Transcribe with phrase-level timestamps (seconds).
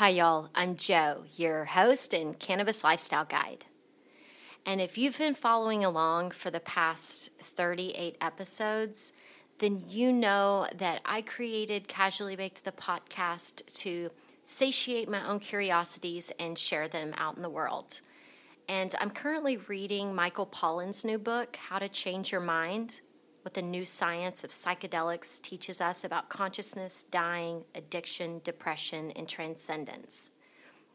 [0.00, 0.48] Hi, y'all.
[0.54, 3.66] I'm Joe, your host and cannabis lifestyle guide.
[4.64, 9.12] And if you've been following along for the past 38 episodes,
[9.58, 14.10] then you know that I created Casually Baked the podcast to
[14.42, 18.00] satiate my own curiosities and share them out in the world.
[18.70, 23.02] And I'm currently reading Michael Pollan's new book, How to Change Your Mind
[23.50, 30.30] What the New Science of Psychedelics Teaches Us About Consciousness, Dying, Addiction, Depression, and Transcendence.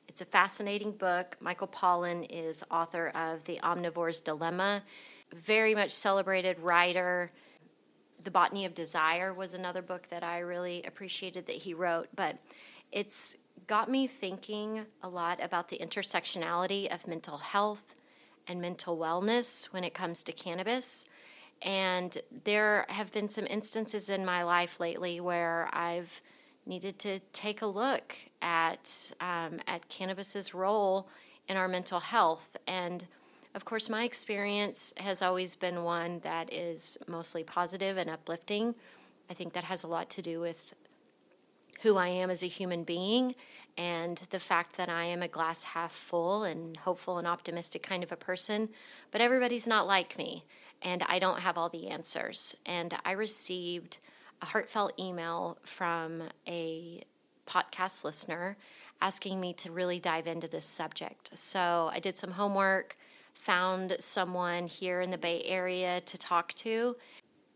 [0.08, 1.36] It's a fascinating book.
[1.42, 4.84] Michael Pollan is author of The Omnivore's Dilemma,
[5.34, 7.30] very much celebrated writer.
[8.24, 12.38] The Botany of Desire was another book that I really appreciated that he wrote, but
[12.94, 13.36] it's
[13.68, 17.96] got me thinking a lot about the intersectionality of mental health
[18.48, 21.06] and mental wellness when it comes to cannabis.
[21.62, 26.22] And there have been some instances in my life lately where I've
[26.66, 31.08] needed to take a look at um, at cannabis's role
[31.48, 32.58] in our mental health.
[32.68, 33.06] And
[33.54, 38.76] of course, my experience has always been one that is mostly positive and uplifting.
[39.30, 40.74] I think that has a lot to do with
[41.82, 43.36] who I am as a human being
[43.78, 48.04] and the fact that I am a glass half full and hopeful and optimistic kind
[48.04, 48.70] of a person.
[49.12, 50.46] But everybody's not like me,
[50.86, 52.56] and I don't have all the answers.
[52.66, 53.98] And I received
[54.42, 57.04] a heartfelt email from a
[57.48, 58.56] podcast listener
[59.02, 61.32] asking me to really dive into this subject.
[61.38, 62.98] So I did some homework,
[63.34, 66.96] found someone here in the Bay Area to talk to.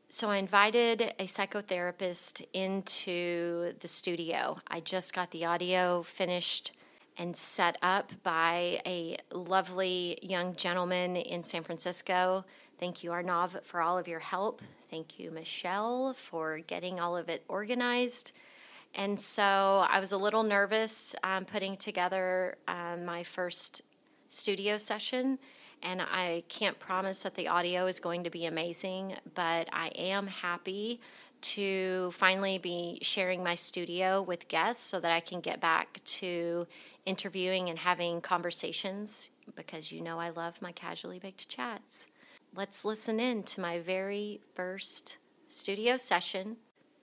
[0.09, 4.59] So I invited a psychotherapist into the studio.
[4.67, 6.71] I just got the audio finished
[7.17, 12.43] and set up by a lovely young gentleman in San Francisco.
[12.79, 14.61] Thank you, Arnav, for all of your help.
[14.89, 18.31] Thank you, Michelle, for getting all of it organized.
[18.95, 23.81] And so I was a little nervous um, putting together um, my first
[24.29, 25.37] studio session.
[25.83, 30.27] And I can't promise that the audio is going to be amazing, but I am
[30.27, 31.01] happy
[31.41, 36.65] to finally be sharing my studio with guests so that I can get back to
[37.05, 42.09] interviewing and having conversations because you know I love my casually baked chats
[42.55, 45.17] let's listen in to my very first
[45.47, 46.57] studio session.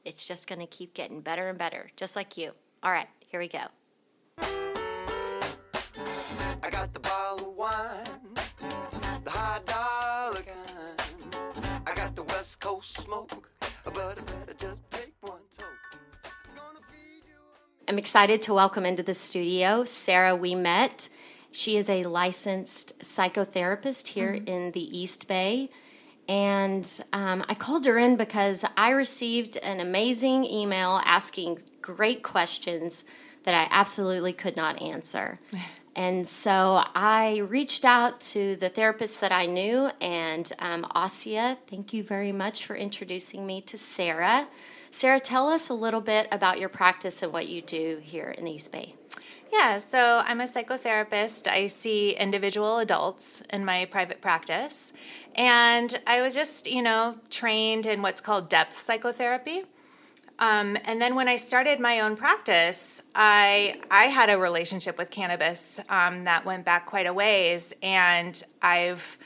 [0.04, 2.52] It's just going to keep getting better and better, just like you.
[2.82, 3.60] All right, here we go.
[6.62, 8.34] I got the bottle of wine,
[9.24, 11.36] the high dollar kind.
[11.86, 13.48] I got the West Coast smoke,
[13.84, 15.66] but I better just take one toke.
[16.54, 17.34] Gonna feed you
[17.86, 21.08] a I'm excited to welcome into the studio Sarah We Met.
[21.56, 24.46] She is a licensed psychotherapist here mm-hmm.
[24.46, 25.70] in the East Bay.
[26.28, 33.04] And um, I called her in because I received an amazing email asking great questions
[33.44, 35.38] that I absolutely could not answer.
[35.98, 41.94] And so I reached out to the therapist that I knew, and um, Asia, thank
[41.94, 44.46] you very much for introducing me to Sarah.
[44.90, 48.44] Sarah, tell us a little bit about your practice and what you do here in
[48.44, 48.94] the East Bay.
[49.52, 51.48] Yeah, so I'm a psychotherapist.
[51.48, 54.92] I see individual adults in my private practice.
[55.34, 59.62] And I was just, you know, trained in what's called depth psychotherapy.
[60.38, 65.10] Um, and then when I started my own practice, I I had a relationship with
[65.10, 69.16] cannabis um, that went back quite a ways, and I've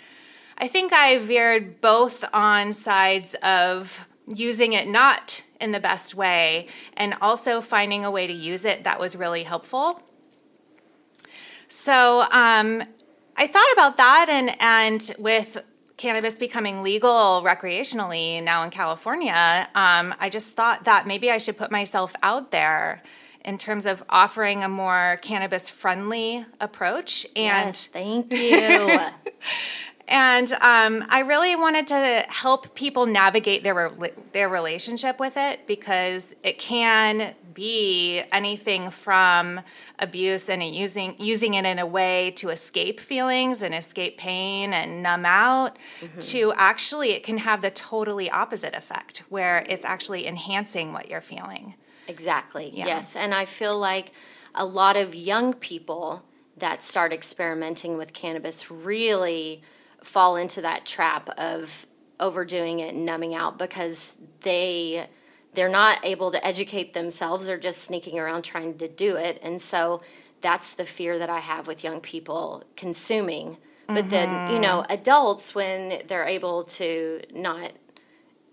[0.56, 6.68] I think I veered both on sides of using it not in the best way,
[6.96, 10.00] and also finding a way to use it that was really helpful.
[11.70, 12.82] So um,
[13.36, 15.56] I thought about that, and and with
[15.96, 21.56] cannabis becoming legal recreationally now in California, um, I just thought that maybe I should
[21.56, 23.04] put myself out there
[23.44, 27.24] in terms of offering a more cannabis friendly approach.
[27.36, 28.98] And yes, thank you.
[30.10, 33.92] and um, I really wanted to help people navigate their
[34.32, 39.60] their relationship with it because it can be anything from
[39.98, 45.02] abuse and using using it in a way to escape feelings and escape pain and
[45.02, 46.18] numb out mm-hmm.
[46.18, 51.20] to actually it can have the totally opposite effect where it's actually enhancing what you're
[51.20, 51.74] feeling.
[52.08, 52.72] Exactly.
[52.74, 52.86] Yeah.
[52.86, 54.10] Yes, and I feel like
[54.56, 56.24] a lot of young people
[56.56, 59.62] that start experimenting with cannabis really
[60.02, 61.86] fall into that trap of
[62.18, 65.06] overdoing it and numbing out because they
[65.54, 69.60] they're not able to educate themselves they're just sneaking around trying to do it and
[69.60, 70.00] so
[70.40, 73.56] that's the fear that i have with young people consuming
[73.86, 74.08] but mm-hmm.
[74.08, 74.92] then you know mm-hmm.
[74.92, 77.72] adults when they're able to not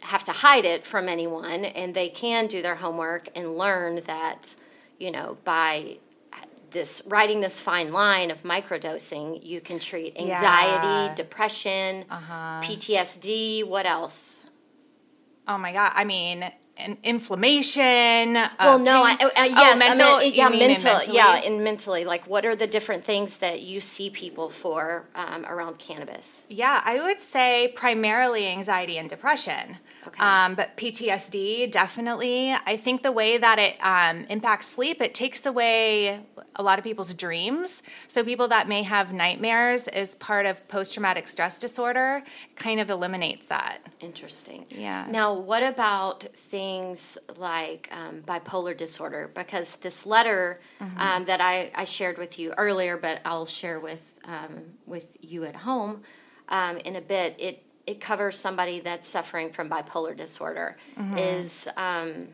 [0.01, 4.55] have to hide it from anyone and they can do their homework and learn that
[5.00, 5.97] you know by
[6.71, 11.13] this writing this fine line of microdosing, you can treat anxiety, yeah.
[11.15, 12.61] depression, uh-huh.
[12.63, 13.67] PTSD.
[13.67, 14.41] What else?
[15.47, 15.93] Oh my god!
[15.95, 18.33] I mean, an inflammation.
[18.59, 22.27] Well, no, I, uh, yes, oh, mental, I mean, yeah, mental, yeah, and mentally, like,
[22.27, 26.45] what are the different things that you see people for um, around cannabis?
[26.49, 29.77] Yeah, I would say primarily anxiety and depression.
[30.07, 30.24] Okay.
[30.24, 32.51] Um, but PTSD, definitely.
[32.51, 36.21] I think the way that it um, impacts sleep, it takes away
[36.56, 37.83] a lot of people's dreams.
[38.07, 42.24] So people that may have nightmares as part of post traumatic stress disorder
[42.56, 43.80] kind of eliminates that.
[44.00, 44.65] Interesting.
[44.69, 45.06] Yeah.
[45.09, 49.30] Now, what about things like um, bipolar disorder?
[49.33, 51.00] Because this letter mm-hmm.
[51.00, 55.45] um, that I, I, shared with you earlier, but I'll share with um, with you
[55.45, 56.03] at home
[56.50, 57.36] um, in a bit.
[57.39, 60.78] It it covers somebody that's suffering from bipolar disorder.
[61.00, 61.18] Mm-hmm.
[61.18, 62.28] Is um,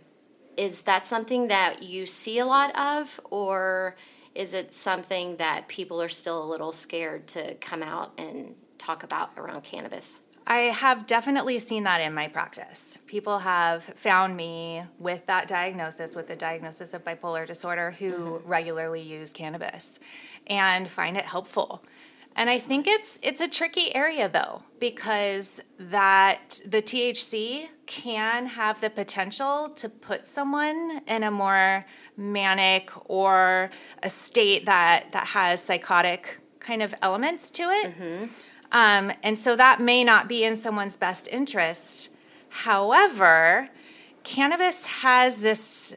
[0.58, 3.96] is that something that you see a lot of, or
[4.36, 9.04] is it something that people are still a little scared to come out and talk
[9.04, 10.22] about around cannabis?
[10.46, 13.00] I have definitely seen that in my practice.
[13.08, 18.48] People have found me with that diagnosis, with the diagnosis of bipolar disorder, who mm-hmm.
[18.48, 20.00] regularly use cannabis
[20.48, 21.84] and find it helpful.
[22.36, 28.82] And I think it's it's a tricky area though because that the THC can have
[28.82, 31.86] the potential to put someone in a more
[32.18, 33.70] manic or
[34.02, 37.94] a state that that has psychotic kind of elements to it.
[37.98, 38.26] Mm-hmm.
[38.72, 42.10] Um, and so that may not be in someone's best interest.
[42.50, 43.70] However,
[44.24, 45.96] cannabis has this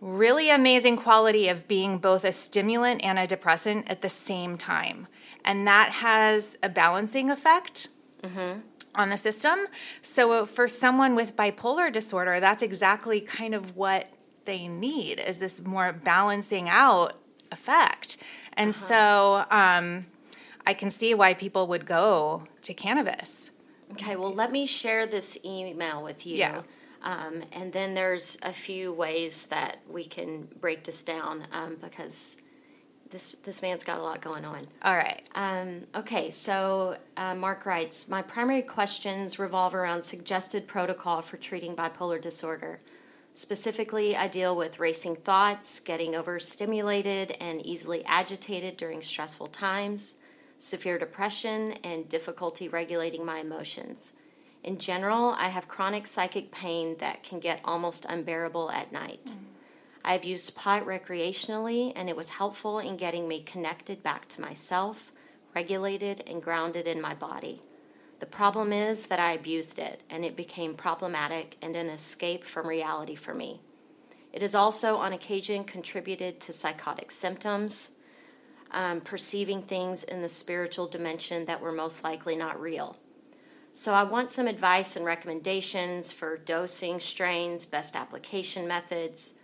[0.00, 5.08] really amazing quality of being both a stimulant and a depressant at the same time
[5.44, 7.88] and that has a balancing effect
[8.22, 8.60] mm-hmm.
[8.94, 9.58] on the system.
[10.02, 14.08] So for someone with bipolar disorder, that's exactly kind of what
[14.44, 17.18] they need is this more balancing out
[17.50, 18.16] effect.
[18.54, 18.86] And uh-huh.
[18.86, 20.06] so um,
[20.66, 23.50] I can see why people would go to cannabis.
[23.92, 26.36] Okay, well, let me share this email with you.
[26.36, 26.62] Yeah.
[27.02, 32.38] Um, and then there's a few ways that we can break this down um, because
[33.14, 34.66] this this man's got a lot going on.
[34.82, 35.22] All right.
[35.36, 41.76] Um, okay, so uh, Mark writes, my primary questions revolve around suggested protocol for treating
[41.76, 42.80] bipolar disorder.
[43.32, 50.16] Specifically, I deal with racing thoughts, getting overstimulated and easily agitated during stressful times,
[50.58, 54.14] severe depression, and difficulty regulating my emotions.
[54.64, 59.26] In general, I have chronic psychic pain that can get almost unbearable at night.
[59.26, 59.44] Mm-hmm.
[60.06, 65.12] I've used pot recreationally, and it was helpful in getting me connected back to myself,
[65.54, 67.62] regulated, and grounded in my body.
[68.20, 72.66] The problem is that I abused it, and it became problematic and an escape from
[72.66, 73.60] reality for me.
[74.32, 77.92] It has also, on occasion, contributed to psychotic symptoms,
[78.72, 82.96] um, perceiving things in the spiritual dimension that were most likely not real.
[83.72, 89.36] So, I want some advice and recommendations for dosing strains, best application methods,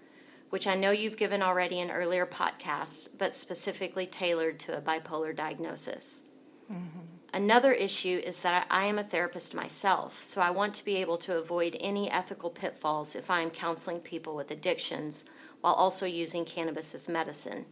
[0.50, 5.34] which I know you've given already in earlier podcasts, but specifically tailored to a bipolar
[5.34, 6.22] diagnosis.
[6.70, 7.00] Mm-hmm.
[7.32, 11.16] Another issue is that I am a therapist myself, so I want to be able
[11.18, 15.24] to avoid any ethical pitfalls if I am counseling people with addictions
[15.60, 17.66] while also using cannabis as medicine.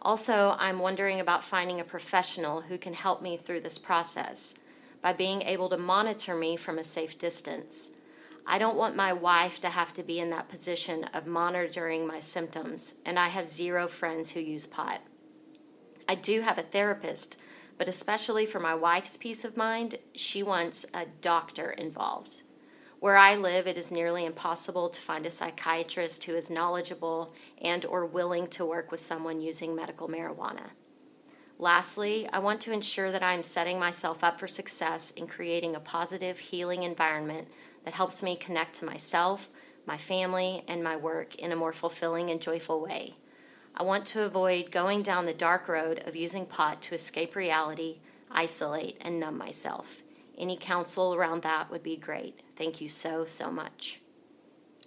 [0.00, 4.54] Also, I'm wondering about finding a professional who can help me through this process
[5.02, 7.90] by being able to monitor me from a safe distance.
[8.52, 12.18] I don't want my wife to have to be in that position of monitoring my
[12.18, 15.02] symptoms, and I have zero friends who use pot.
[16.08, 17.36] I do have a therapist,
[17.78, 22.42] but especially for my wife's peace of mind, she wants a doctor involved.
[22.98, 27.86] Where I live, it is nearly impossible to find a psychiatrist who is knowledgeable and
[27.86, 30.70] or willing to work with someone using medical marijuana.
[31.60, 35.76] Lastly, I want to ensure that I am setting myself up for success in creating
[35.76, 37.46] a positive, healing environment
[37.84, 39.48] that helps me connect to myself,
[39.86, 43.14] my family, and my work in a more fulfilling and joyful way.
[43.74, 47.98] I want to avoid going down the dark road of using pot to escape reality,
[48.30, 50.02] isolate, and numb myself.
[50.36, 52.40] Any counsel around that would be great.
[52.56, 54.00] Thank you so, so much.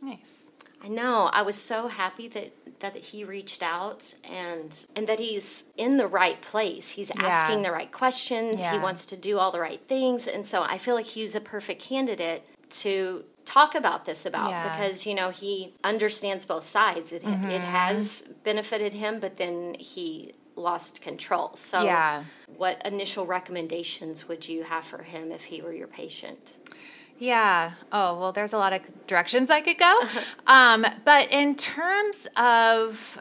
[0.01, 0.47] Nice.
[0.83, 1.29] I know.
[1.31, 6.07] I was so happy that that he reached out and and that he's in the
[6.07, 6.89] right place.
[6.89, 7.25] He's Yeah.
[7.25, 8.65] asking the right questions.
[8.65, 11.41] He wants to do all the right things, and so I feel like he's a
[11.41, 12.45] perfect candidate
[12.82, 14.70] to talk about this about Yeah.
[14.72, 17.12] because you know he understands both sides.
[17.12, 17.50] It Mm-hmm.
[17.50, 21.51] it has benefited him, but then he lost control.
[21.56, 22.24] So Yeah.
[22.58, 26.58] what initial recommendations would you have for him if he were your patient?
[27.20, 27.72] Yeah.
[27.92, 30.01] Oh, well, there's a lot of directions I could go.
[30.48, 33.20] um, but in terms of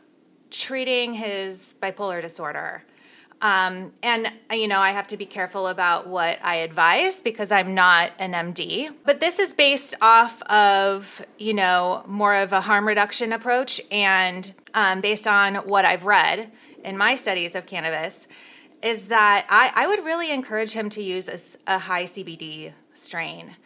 [0.51, 2.85] treating his bipolar disorder,
[3.43, 7.75] um, and you know, I have to be careful about what I advise because I'm
[7.75, 8.95] not an MD.
[9.05, 14.51] But this is based off of you know more of a harm reduction approach, and
[14.75, 16.53] um, based on what I've read
[16.85, 18.29] in my studies of cannabis,
[18.81, 23.57] is that I, I would really encourage him to use a high CBD strain.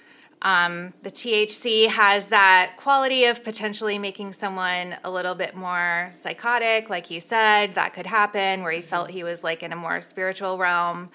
[0.43, 6.91] Um, the THC has that quality of potentially making someone a little bit more psychotic,
[6.91, 10.01] like he said, that could happen, where he felt he was like in a more
[10.01, 11.09] spiritual realm.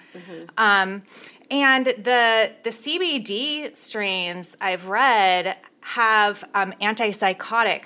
[0.58, 1.02] Um,
[1.50, 7.82] and the the CBD strains I've read have um, antipsychotic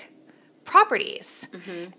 [0.67, 1.47] properties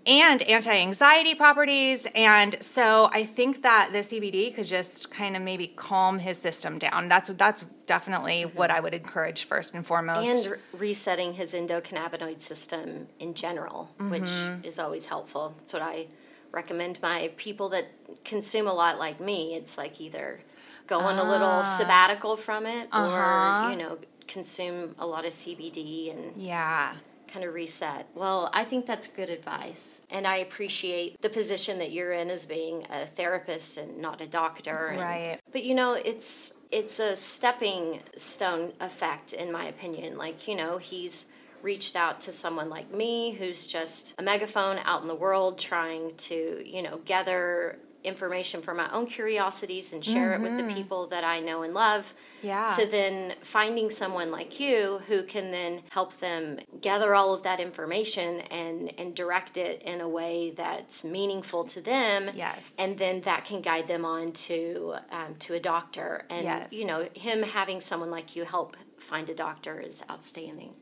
[0.05, 5.67] and anti-anxiety properties and so i think that the cbd could just kind of maybe
[5.75, 10.53] calm his system down that's that's definitely what i would encourage first and foremost and
[10.53, 10.59] re-
[10.89, 14.63] resetting his endocannabinoid system in general, which Mm-hmm.
[14.63, 15.55] is always helpful.
[15.57, 16.07] That's what I
[16.51, 17.85] recommend my people that
[18.23, 19.55] consume a lot like me.
[19.55, 20.39] It's like either
[20.87, 22.99] go on a little sabbatical from it Ah.
[23.01, 23.67] Uh-huh.
[23.67, 23.97] or, you know,
[24.27, 26.93] consume a lot of CBD and yeah
[27.31, 28.07] kind of reset.
[28.15, 30.01] Well, I think that's good advice.
[30.09, 34.27] And I appreciate the position that you're in as being a therapist and not a
[34.27, 34.87] doctor.
[34.87, 35.39] and- Right.
[35.51, 40.17] But you know, it's it's a stepping stone effect in my opinion.
[40.17, 41.25] Like, you know, he's
[41.61, 46.15] reached out to someone like me who's just a megaphone out in the world trying
[46.15, 51.07] to, you know, gather information for my own curiosities and share it with the people
[51.07, 52.69] that I know and love Yeah.
[52.77, 57.59] to then finding someone like you who can then help them gather all of that
[57.59, 62.73] information and and direct it in a way that's meaningful to them Yes.
[62.77, 66.71] and then that can guide them on to um, to a doctor and Yes.
[66.71, 70.75] you know him having someone like you help find a doctor is outstanding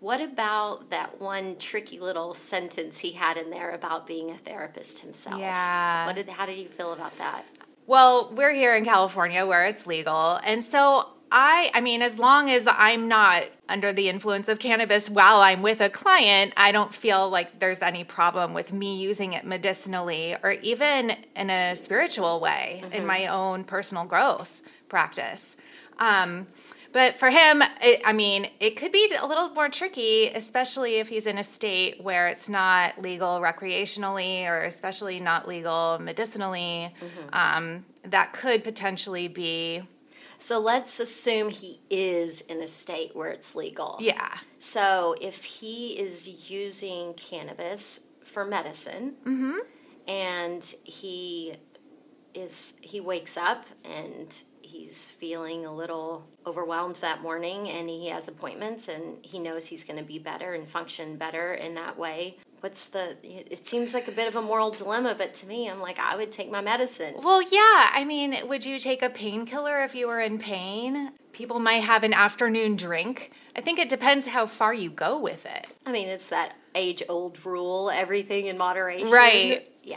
[0.00, 5.00] what about that one tricky little sentence he had in there about being a therapist
[5.00, 6.06] himself Yeah.
[6.06, 7.44] what did how did you feel about that
[7.86, 10.38] Well, we're here in California where it's legal.
[10.44, 15.08] And so I I mean as long as I'm not under the influence of cannabis
[15.10, 19.32] while I'm with a client, I don't feel like there's any problem with me using
[19.32, 25.56] it medicinally or even in a spiritual way in my own personal growth practice.
[25.98, 26.46] Um
[26.92, 31.08] but for him, it, I mean, it could be a little more tricky, especially if
[31.08, 36.92] he's in a state where it's not legal recreationally or especially not legal medicinally.
[37.32, 39.82] Um, that could potentially be,
[40.38, 43.96] So let's assume he is in a state where it's legal.
[44.00, 49.16] yeah, So if he is using cannabis for medicine
[50.06, 51.54] and he
[52.34, 58.28] is he wakes up and he's feeling a little overwhelmed that morning and he has
[58.28, 62.36] appointments and he knows he's going to be better and function better in that way
[62.60, 65.80] what's the it seems like a bit of a moral dilemma but to me i'm
[65.80, 67.90] like i would take my medicine Well, yeah.
[68.00, 71.12] I mean, would you take a painkiller if you were in pain?
[71.32, 73.30] People might have an afternoon drink.
[73.54, 75.66] I think it depends how far you go with it.
[75.86, 79.70] i mean it's that age old rule everything in moderation Right.
[79.82, 79.96] yeah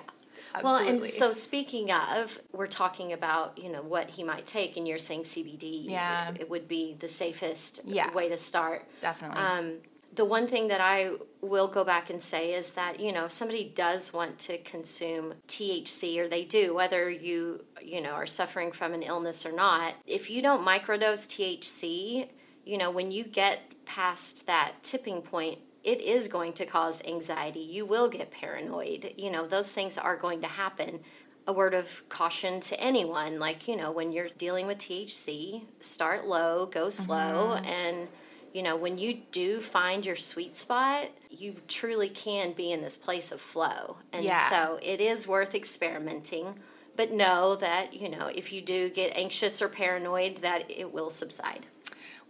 [0.64, 4.88] well and so speaking of we're talking about you know what he might take and
[4.88, 6.30] you're saying cbd Yeah.
[6.32, 8.12] it, it would be the safest Yeah.
[8.14, 9.38] way to start Definitely.
[9.42, 9.74] Um,
[10.14, 13.32] the one thing that I will go back and say is that you know if
[13.32, 18.72] somebody does want to consume THC or they do whether you you know are suffering
[18.74, 22.28] from an illness or not if you don't microdose THC
[22.66, 27.60] you know when you get past that tipping point it is going to cause anxiety
[27.60, 31.00] you will get paranoid you know those things are going to happen
[31.48, 36.28] a word of caution to anyone like you know when you're dealing with THC start
[36.28, 37.66] low go slow mm-hmm.
[37.66, 38.08] and
[38.54, 42.98] you know, when you do find your sweet spot, you truly can be in this
[42.98, 43.98] place of flow.
[44.12, 44.50] And Yeah.
[44.50, 46.60] so it is worth experimenting,
[46.96, 51.10] but know that, you know, if you do get anxious or paranoid, that it will
[51.10, 51.66] subside.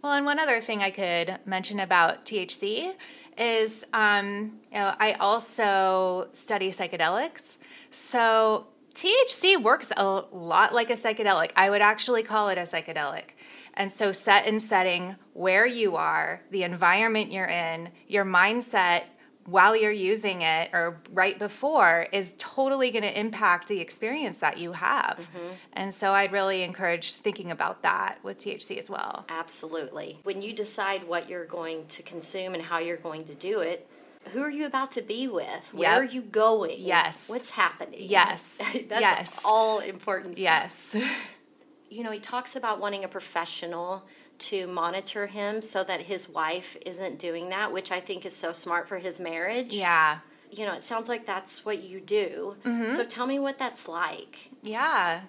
[0.00, 2.94] Well, and one other thing I could mention about THC
[3.42, 7.58] is um, you know, I also study psychedelics.
[7.90, 11.50] So THC works a lot like a psychedelic.
[11.56, 13.30] I would actually call it a psychedelic.
[13.74, 19.04] And so, set and setting where you are, the environment you're in, your mindset
[19.44, 24.58] while you're using it or right before is totally going to impact the experience that
[24.58, 25.18] you have.
[25.34, 25.48] Mm-hmm.
[25.72, 29.24] And so, I'd really encourage thinking about that with THC as well.
[29.28, 30.18] Absolutely.
[30.22, 33.88] When you decide what you're going to consume and how you're going to do it,
[34.32, 35.70] who are you about to be with?
[35.72, 36.00] Where Yep.
[36.00, 36.76] are you going?
[36.78, 37.28] Yes.
[37.28, 37.98] What's happening?
[38.00, 38.58] Yes.
[38.88, 39.42] That's Yes.
[39.44, 40.36] all important.
[40.36, 40.44] stuff.
[40.44, 40.96] Yes.
[41.90, 44.04] you know, he talks about wanting a professional
[44.42, 48.52] to monitor him so that his wife isn't doing that, which I think is so
[48.52, 49.74] smart for his marriage.
[49.74, 50.18] Yeah.
[50.50, 52.56] You know, it sounds like that's what you do.
[52.64, 52.90] Mm-hmm.
[52.90, 54.50] So tell me what that's like.
[54.62, 55.22] Yeah.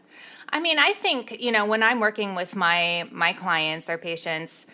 [0.49, 4.67] I mean, I think, you know, when I'm working with my my clients or patients,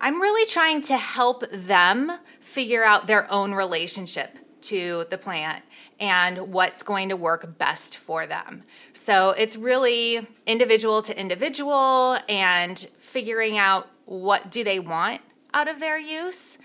[0.00, 5.64] I'm really trying to help them figure out their own relationship to the plant
[6.02, 8.64] and what's going to work best for them.
[8.92, 15.20] So it's really individual to individual and figuring out what do they want
[15.54, 16.58] out of their use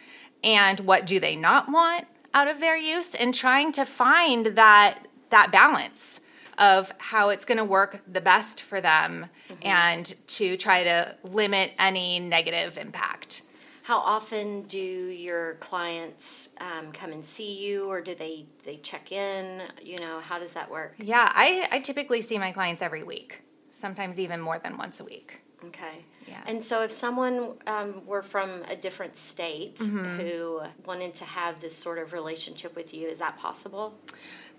[0.43, 5.07] and what do they not want out of their use and trying to find that
[5.29, 6.19] that balance
[6.57, 9.67] of how it's going to work the best for them mm-hmm.
[9.67, 13.43] and to try to limit any negative impact.
[13.87, 19.13] How often do your clients um, come and see you, or do they they check
[19.13, 19.61] in?
[19.81, 20.95] You know, how does that work?
[20.97, 25.05] Yeah, I, I typically see my clients every week, sometimes even more than once a
[25.05, 25.39] week.
[25.63, 26.03] Okay.
[26.27, 26.41] Yeah.
[26.45, 30.19] And so, if someone um, were from a different state Mm-hmm.
[30.19, 33.97] who wanted to have this sort of relationship with you, is that possible?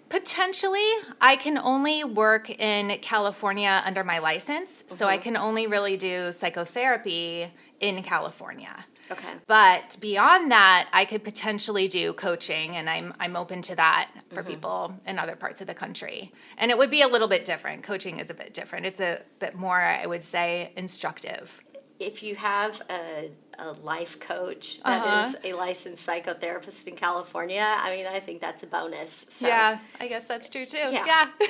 [0.09, 0.89] Potentially,
[1.21, 6.33] I can only work in California under my license, so I can only really do
[6.33, 8.87] psychotherapy in California.
[9.11, 9.33] Okay.
[9.47, 14.43] But beyond that, I could potentially do coaching, and I'm I'm open to that for
[14.43, 16.33] people in other parts of the country.
[16.59, 17.83] And it would be a little bit different.
[17.83, 18.85] Coaching is a bit different.
[18.87, 21.63] It's a bit more, I would say, instructive.
[21.99, 25.49] if you have a, a life coach that is Uh-huh.
[25.51, 29.27] a licensed psychotherapist in California, I mean, I think that's a bonus.
[29.31, 30.77] So Yeah, I guess that's true too.
[30.93, 31.05] Yeah.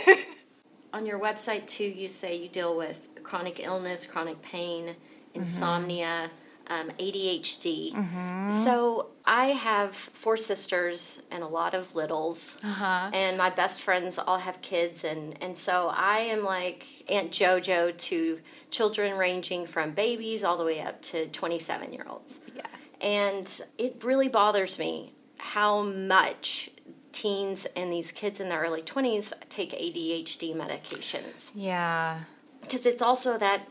[0.06, 0.14] yeah.
[0.94, 4.96] on your website too, you say you deal with chronic illness, chronic pain,
[5.34, 6.30] insomnia,
[6.68, 8.50] um, ADHD.
[8.52, 14.38] So I have four sisters and a lot of littles, and my best friends all
[14.38, 18.38] have kids, and and so I am like Aunt JoJo to
[18.70, 22.40] children ranging from babies all the way up to twenty seven year olds.
[22.54, 22.62] Yeah.
[23.00, 26.70] And it really bothers me how much
[27.12, 32.20] teens and these kids in their early 20s take ADHD medications Yeah.
[32.60, 33.62] because it's also that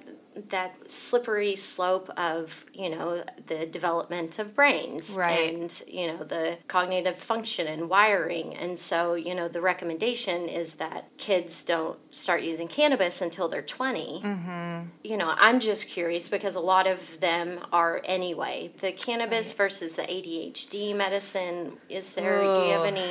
[0.50, 5.54] that slippery slope of you know the development of brains Right.
[5.54, 8.56] and you know the cognitive function and wiring.
[8.56, 13.62] And so you know the recommendation is that kids don't start using cannabis until they're
[13.62, 14.88] 20 mm-hmm.
[15.04, 18.71] you know i'm just curious because a lot of them are anyway.
[18.80, 23.08] The cannabis versus the adhd medicine is there do you have any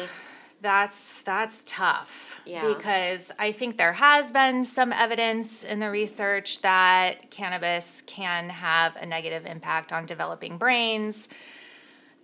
[0.60, 2.40] That's that's tough.
[2.44, 2.74] Yeah.
[2.74, 8.96] Because I think there has been some evidence in the research that cannabis can have
[8.96, 11.28] a negative impact on developing brains.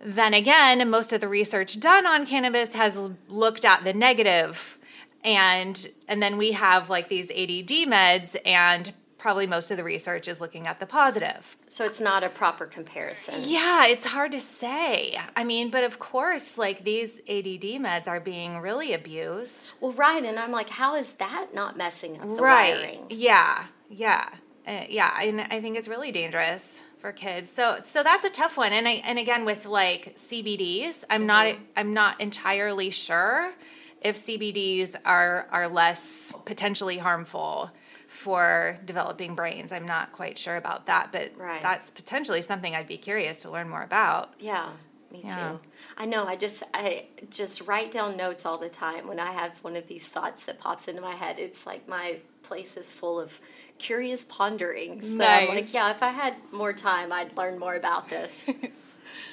[0.03, 4.77] Then again, most of the research done on cannabis has looked at the negative
[5.23, 8.93] and and then we have like these ADD meds and
[9.23, 11.55] probably most of the research is looking at the positive.
[11.69, 13.35] So it's not a proper comparison.
[13.43, 15.17] Yeah, it's hard to say.
[15.33, 19.75] I mean, but of course, like these ADD meds are being really abused.
[19.79, 22.75] Well, right, and I'm like, how is that not messing up the right.
[22.75, 23.05] wiring?
[23.09, 23.63] Yeah.
[23.89, 24.27] Yeah.
[24.67, 27.49] Uh, yeah, and I think it's really dangerous for kids.
[27.49, 28.73] So so that's a tough one.
[28.73, 33.53] And I and again with like CBDs, I'm not I'm not entirely sure
[34.01, 37.71] if CBDs are are less potentially harmful
[38.13, 39.71] for developing brains.
[39.71, 41.61] I'm not quite sure about that, but Right.
[41.63, 44.35] that's potentially something I'd be curious to learn more about.
[44.39, 44.69] Yeah,
[45.11, 45.35] me Yeah.
[45.53, 45.59] too.
[45.97, 46.25] I know.
[46.25, 49.87] I just I just write down notes all the time when I have one of
[49.87, 51.39] these thoughts that pops into my head.
[51.39, 53.39] It's like my place is full of
[53.79, 55.17] curious ponderings.
[55.17, 55.73] That I'm like, Nice.
[55.73, 58.47] yeah, if I had more time, I'd learn more about this.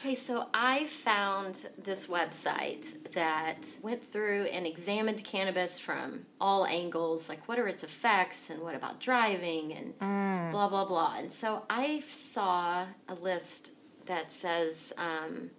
[0.01, 7.29] okay, so I found this website that went through and examined cannabis from all angles,
[7.29, 11.17] like what are its effects and what about driving and blah blah blah.
[11.19, 13.73] And so I saw a list
[14.07, 14.93] that says.
[14.97, 15.51] Um,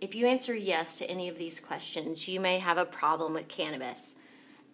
[0.00, 3.46] if you answer yes to any of these questions, you may have a problem with
[3.46, 4.16] cannabis.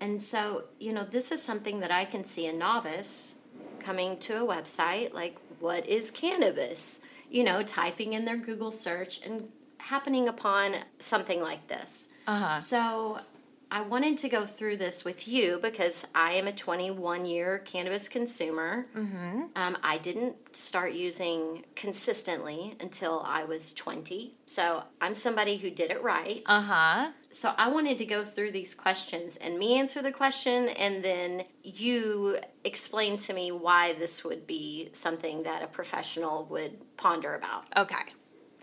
[0.00, 3.34] And so, you know, this is something that I can see a novice
[3.78, 6.98] coming to a website like, what is cannabis?
[7.30, 12.08] You know, typing in their Google search and happening upon something like this.
[12.26, 12.54] Uh-huh.
[12.60, 13.20] So,
[13.70, 18.08] I wanted to go through this with you because I am a 21 year cannabis
[18.08, 18.86] consumer.
[18.96, 19.42] Mm-hmm.
[19.56, 24.34] Um, I didn't start using consistently until I was 20.
[24.46, 26.42] So I'm somebody who did it right.
[26.46, 27.10] Uh-huh.
[27.30, 31.44] So I wanted to go through these questions and me answer the question and then
[31.62, 37.66] you explain to me why this would be something that a professional would ponder about.
[37.76, 37.96] Okay.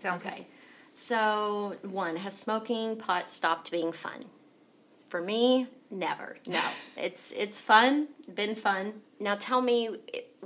[0.00, 0.32] Sounds good.
[0.32, 0.46] Okay.
[0.92, 4.24] So, one, has smoking pot stopped being fun?
[5.08, 6.36] For me, never.
[6.46, 6.62] No.
[6.96, 8.94] it's it's fun, been fun.
[9.20, 9.96] Now tell me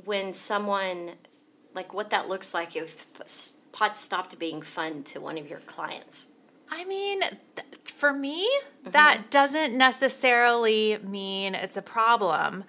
[0.05, 1.13] when someone
[1.75, 3.07] like what that looks like if
[3.73, 6.27] pot stopped being fun to one of your clients.
[6.71, 8.91] I mean, th- for me, mm-hmm.
[8.91, 12.65] that doesn't necessarily mean it's a problem.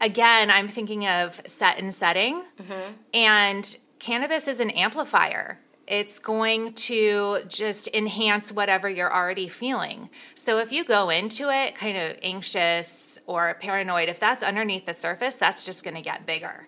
[0.00, 2.92] Again, I'm thinking of set and setting, mm-hmm.
[3.14, 5.58] and cannabis is an amplifier.
[5.86, 10.10] It's going to just enhance whatever you're already feeling.
[10.34, 14.94] So if you go into it kind of anxious or paranoid, if that's underneath the
[14.94, 16.66] surface, that's just going to get bigger.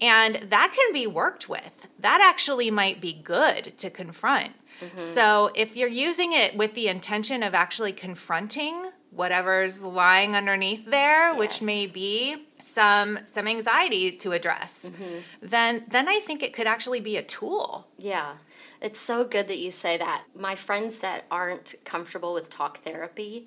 [0.00, 1.88] And that can be worked with.
[2.00, 4.52] That actually might be good to confront.
[4.80, 4.98] Mm-hmm.
[4.98, 11.34] So if you're using it with the intention of actually confronting whatever's lying underneath there,
[11.34, 15.18] which may be some some anxiety to address, mm-hmm.
[15.40, 17.86] then then I think it could actually be a tool.
[17.98, 18.34] Yeah.
[18.84, 20.24] It's so good that you say that.
[20.38, 23.46] My friends that aren't comfortable with talk therapy,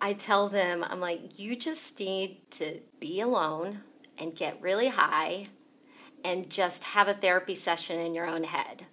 [0.00, 3.78] I tell them, I'm like, you just need to be alone
[4.18, 5.44] and get really high
[6.24, 8.84] and just have a therapy session in your own head.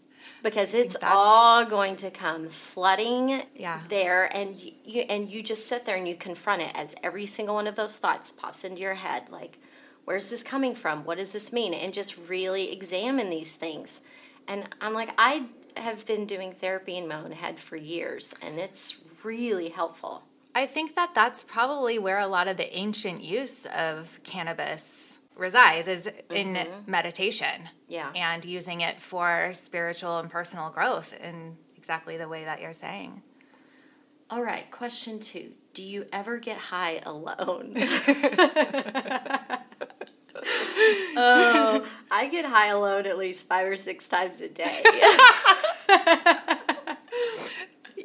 [0.43, 3.82] Because it's all going to come flooding Yeah.
[3.89, 7.25] there, and you, you and you just sit there and you confront it as every
[7.25, 9.30] single one of those thoughts pops into your head.
[9.32, 9.58] Like,
[10.04, 11.04] where's this coming from?
[11.06, 11.73] What does this mean?
[11.73, 14.01] And just really examine these things.
[14.48, 15.46] And I'm like, I
[15.78, 20.24] have been doing therapy in my own head for years, and it's really helpful.
[20.54, 25.90] I think that that's probably where a lot of the ancient use of cannabis resides
[25.90, 26.90] is in mm-hmm.
[26.90, 27.70] meditation.
[27.90, 28.12] Yeah.
[28.16, 33.22] And using it for spiritual and personal growth in exactly the way that you're saying.
[34.30, 37.74] All right, question two Do you ever get high alone?
[41.17, 44.84] oh, I get high alone at least five or six times a day.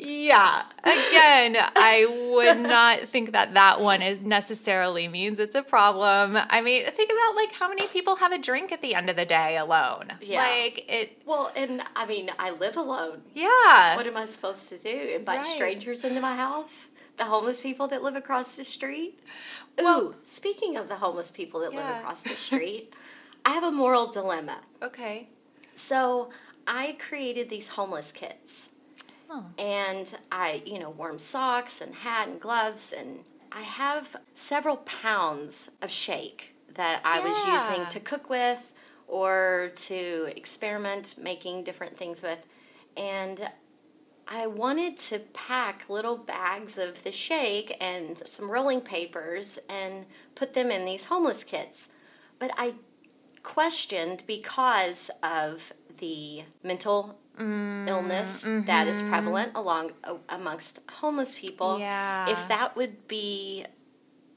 [0.03, 0.63] Yeah.
[0.83, 6.39] Again, I would not think that that one is necessarily means it's a problem.
[6.49, 9.17] I mean, think about like how many people have a drink at the end of
[9.17, 10.13] the day alone.
[10.23, 10.43] Yeah.
[10.43, 13.21] Like it well, and I mean, I live alone.
[13.35, 13.95] yeah.
[13.97, 14.89] What am I supposed to do?
[15.17, 15.47] Invite Right.
[15.47, 16.89] strangers into my house?
[17.19, 19.21] The homeless people that live across the street?
[19.79, 22.93] Ooh, Well- speaking of the homeless people that live across the street,
[23.45, 24.59] I have a moral dilemma.
[24.83, 25.29] okay.
[25.75, 26.31] So
[26.67, 28.69] I created these homeless kits.
[29.31, 29.45] Oh.
[29.59, 33.21] And I, you know, warm socks and hat and gloves and
[33.53, 38.73] I have several pounds of shake that I was using to cook with
[39.09, 42.45] or to experiment making different things with.
[42.97, 43.49] And
[44.33, 50.55] I wanted to pack little bags of the shake and some rolling papers and put
[50.55, 51.89] them in these homeless kits.
[52.39, 52.75] But I
[53.43, 59.11] questioned because of the mental mm, illness that is mm-hmm.
[59.11, 59.93] prevalent along
[60.29, 62.31] amongst homeless people Yeah.
[62.31, 63.67] if that would be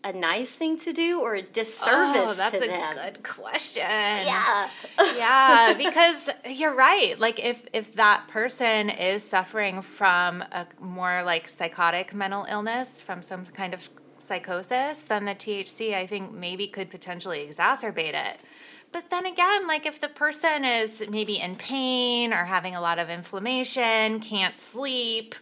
[0.04, 2.68] a nice thing to do or a oh, disservice to them oh, that's to a
[2.68, 2.96] them?
[2.96, 3.82] good question.
[3.82, 4.70] Yeah.
[5.16, 7.18] yeah, because you're right.
[7.20, 13.22] Like if if that person is suffering from a more like psychotic mental illness, from
[13.22, 13.90] some kind of
[14.20, 18.42] psychosis, then the THC I think maybe could potentially exacerbate it.
[18.92, 23.00] But then again, like if the person is maybe in pain or having a lot
[23.00, 25.34] of inflammation, can't sleep,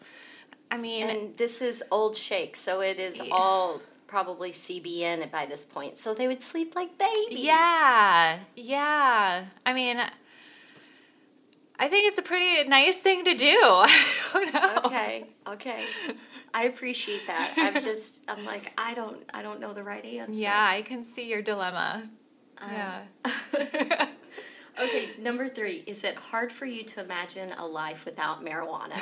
[0.71, 5.65] I mean, And this is old shake, so it is all probably CBN by this
[5.65, 5.97] point.
[5.97, 7.39] So they would sleep like babies.
[7.39, 9.45] Yeah, yeah.
[9.65, 10.01] I mean,
[11.79, 13.47] I think it's a pretty nice thing to do.
[13.55, 14.81] I don't know.
[14.85, 15.27] Okay.
[15.47, 15.85] Okay.
[16.53, 17.53] I appreciate that.
[17.55, 20.33] I'm just I'm like I don't I don't know the right answer.
[20.33, 22.03] Yeah, I can see your dilemma.
[22.57, 24.07] Um, yeah.
[24.79, 28.99] Okay, number 3, is it hard for you to imagine a life without marijuana?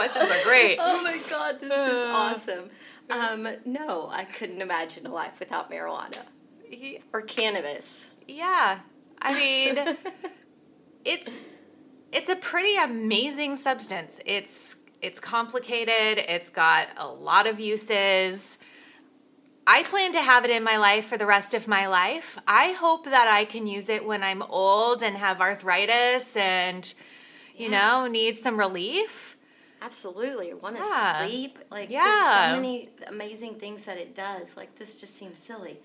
[0.00, 0.78] Questions are great.
[0.80, 2.70] oh my god, this is awesome.
[3.10, 6.22] Um, no, I couldn't imagine a life without marijuana
[7.12, 8.10] or cannabis.
[8.26, 8.78] Yeah.
[9.20, 9.96] I mean,
[11.04, 11.42] it's
[12.12, 14.20] it's a pretty amazing substance.
[14.24, 16.24] It's it's complicated.
[16.26, 18.56] It's got a lot of uses.
[19.66, 22.38] I plan to have it in my life for the rest of my life.
[22.48, 26.90] I hope that I can use it when I'm old and have arthritis and
[27.54, 29.36] you know, need some relief.
[29.82, 30.52] Absolutely.
[30.54, 31.26] Want to Yeah.
[31.26, 31.58] sleep?
[31.70, 34.56] Like there's so many amazing things that it does.
[34.56, 35.80] Like this just seems silly.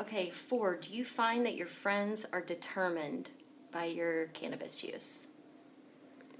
[0.00, 3.30] Okay, 4, do you find that your friends are determined
[3.72, 5.26] by your cannabis use?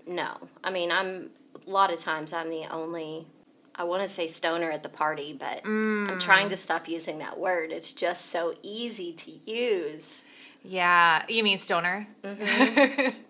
[0.06, 0.36] No.
[0.62, 1.30] I mean, I'm
[1.66, 3.26] a lot of times I'm the only
[3.74, 6.20] I want to say stoner at the party, but I'm mm.
[6.20, 7.70] trying to stop using that word.
[7.70, 10.24] It's just so easy to use.
[10.64, 12.08] Yeah, you mean stoner?
[12.22, 13.10] Mm-hmm.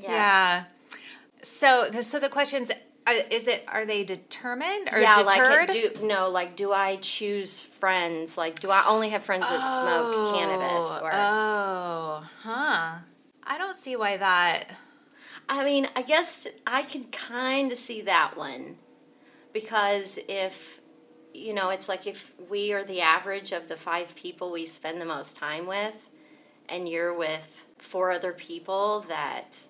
[0.00, 0.08] Yes.
[0.08, 0.64] Yeah.
[1.42, 2.70] So, the, so the questions
[3.12, 5.68] is it are they determined or yeah, deterred?
[5.68, 8.36] like do no, like do I choose friends?
[8.36, 12.98] Like do I only have friends that smoke oh, cannabis or oh, huh?
[13.42, 14.76] I don't see why that.
[15.48, 18.76] I mean, I guess I can kind of see that one
[19.52, 20.80] because if
[21.32, 25.00] you know, it's like if we are the average of the five people we spend
[25.00, 26.10] the most time with,
[26.68, 29.66] and you're with four other people that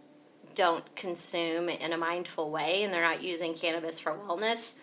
[0.55, 4.75] don't consume in a mindful way and they're not using cannabis for wellness.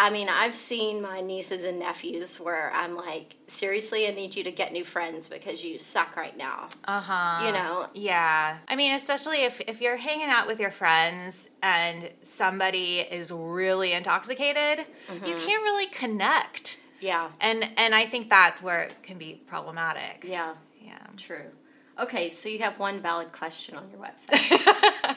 [0.00, 4.44] I mean, I've seen my nieces and nephews where I'm like, seriously, I need you
[4.44, 6.68] to get new friends because you suck right now.
[6.84, 7.46] Uh huh.
[7.46, 7.88] You know?
[7.94, 8.58] Yeah.
[8.68, 13.92] I mean, especially if if you're hanging out with your friends and somebody is really
[13.92, 16.78] intoxicated, you can't really connect.
[17.00, 17.30] Yeah.
[17.40, 20.24] And and I think that's where it can be problematic.
[20.24, 20.54] Yeah.
[20.80, 20.98] Yeah.
[21.16, 21.50] True.
[21.98, 25.16] Okay, so you have one valid question on your website.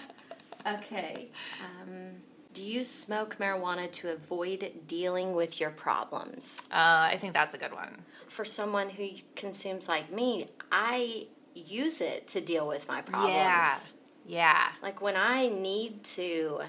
[0.67, 1.29] okay.
[1.63, 2.09] Um,
[2.53, 6.57] do you smoke marijuana to avoid dealing with your problems?
[6.71, 8.01] Uh, I think that's a good one.
[8.27, 13.35] For someone who consumes like me, I use it to deal with my problems.
[13.35, 13.79] Yeah.
[14.25, 14.67] Yeah.
[14.81, 16.61] Like when I need to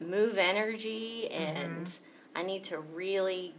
[0.00, 2.04] move energy and Mm-hmm.
[2.36, 3.54] I need to really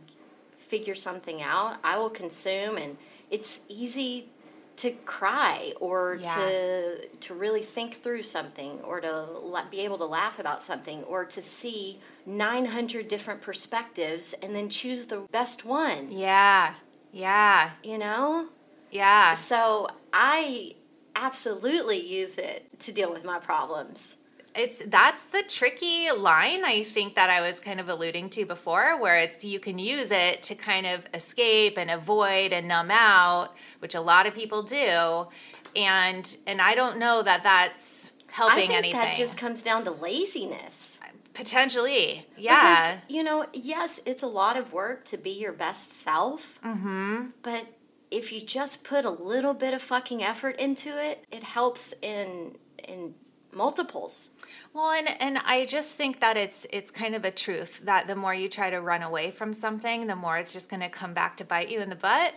[0.58, 2.98] figure something out, I will consume and
[3.32, 4.30] it's easy
[4.78, 6.36] to cry or Yeah.
[6.36, 11.04] to to really think through something or to la- be able to laugh about something
[11.06, 16.76] or to see 900 different perspectives and then choose the best one, Yeah.
[17.12, 17.72] Yeah.
[17.84, 18.50] you know?
[18.92, 19.36] Yeah.
[19.36, 20.76] So I
[21.16, 24.18] absolutely use it to deal with my problems.
[24.56, 29.00] It's that's the tricky line I think that I was kind of alluding to before
[29.02, 33.56] where it's you can use it to kind of escape and avoid and numb out
[33.80, 35.28] which a lot of people do
[35.76, 39.84] and and I don't know that that's helping I think anything that just comes down
[39.86, 41.00] to laziness.
[41.34, 45.92] potentially yeah Because, you know, yes, it's a lot of work to be your best
[45.92, 46.60] self.
[46.64, 47.28] Mm-hmm.
[47.42, 47.66] But
[48.12, 52.56] if you just put a little bit of fucking effort into it, it helps in
[52.78, 53.16] in
[53.56, 54.30] multiples.
[54.74, 58.16] Well, and and I just think that it's it's kind of a truth that the
[58.16, 61.14] more you try to run away from something, the more it's just going to come
[61.14, 62.36] back to bite you in the butt.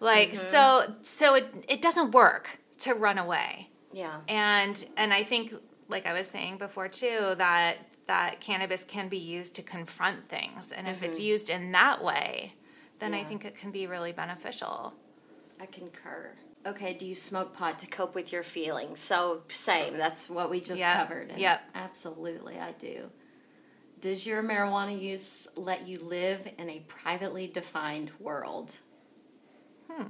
[0.00, 0.36] Like mm-hmm.
[0.36, 3.70] so so it it doesn't work to run away.
[3.92, 4.20] Yeah.
[4.28, 5.54] And and I think
[5.88, 10.72] like I was saying before too that that cannabis can be used to confront things
[10.72, 11.26] and if it's mm-hmm.
[11.26, 12.54] used in that way,
[12.98, 14.94] then I think it can be really beneficial.
[15.60, 16.32] I concur.
[16.66, 18.98] Okay, do you smoke pot to cope with your feelings?
[19.00, 19.96] So, same.
[19.96, 21.30] That's what we just Yep, covered.
[21.30, 21.62] And yep.
[21.74, 23.10] Absolutely, I do.
[24.00, 28.76] Does your marijuana use let you live in a privately defined world?
[29.90, 30.02] Hmm.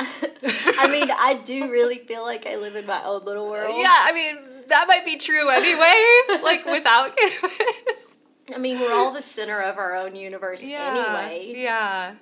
[0.00, 3.76] I mean, I do really feel like I live in my own little world.
[3.78, 8.18] Yeah, I mean that might be true anyway, like without cannabis.
[8.54, 11.52] I mean, we're all the center of our own universe anyway.
[11.54, 12.14] Yeah.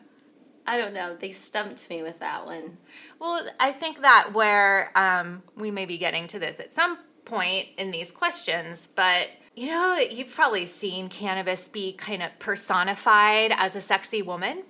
[0.66, 1.14] I don't know.
[1.14, 2.77] They stumped me with that one.
[3.18, 7.68] Well, I think that where um, we may be getting to this at some point
[7.79, 13.77] in these questions, but you know, you've probably seen cannabis be kind of personified as
[13.77, 14.62] a sexy woman.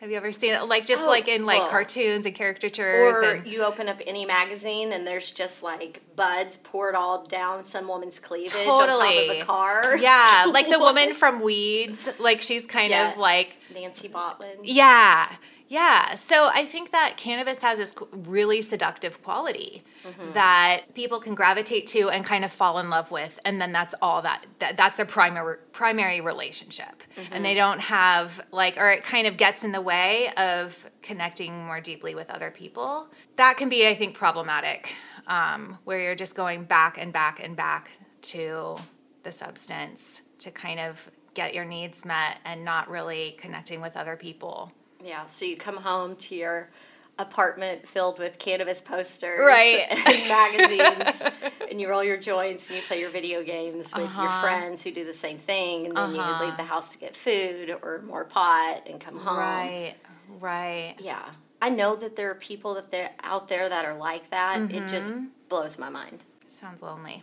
[0.00, 0.62] Have you ever seen it?
[0.62, 1.70] Like just Oh, like in like well.
[1.70, 6.56] cartoons and caricatures Or and you open up any magazine and there's just like buds
[6.56, 9.96] poured all down some woman's cleavage on top of a car.
[9.96, 12.08] yeah, like the woman from Weeds.
[12.20, 13.14] Like she's kind Yes.
[13.14, 14.58] of like Nancy Botwin.
[14.62, 15.28] Yeah.
[15.68, 16.14] Yeah.
[16.14, 19.84] So I think that cannabis has this really seductive quality
[20.32, 23.94] that people can gravitate to and kind of fall in love with and then that's
[24.00, 27.02] all that, that that's their primary primary relationship.
[27.30, 31.66] And they don't have like or it kind of gets in the way of connecting
[31.66, 33.08] more deeply with other people.
[33.36, 34.94] That can be I think problematic
[35.26, 37.90] um, where you're just going back and back and back
[38.22, 38.76] to
[39.22, 44.16] the substance to kind of get your needs met and not really connecting with other
[44.16, 44.72] people.
[45.04, 46.70] Yeah, so you come home to your
[47.16, 49.86] apartment filled with cannabis posters Right.
[50.06, 51.22] and magazines
[51.70, 54.40] and you roll your joints and you play your video games with your Uh-huh.
[54.40, 56.28] friends who do the same thing and then Uh-huh.
[56.40, 59.36] you leave the house to get food or more pot and come home.
[59.38, 59.94] Right,
[60.40, 60.94] right.
[60.98, 61.24] Yeah.
[61.62, 64.56] I know that there are people that they're out there that are like that.
[64.72, 65.26] It just Mm-hmm.
[65.48, 66.24] blows my mind.
[66.48, 67.22] Sounds lonely.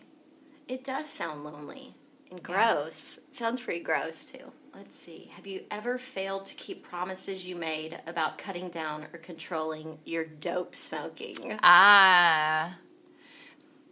[0.70, 1.96] It does sound lonely
[2.36, 2.74] and Yeah.
[2.76, 3.20] gross.
[3.32, 4.52] Sounds pretty gross too.
[4.74, 5.32] Let's see.
[5.36, 10.26] Have you ever failed to keep promises you made about cutting down or controlling your
[10.26, 11.58] dope smoking?
[11.64, 12.76] Ah.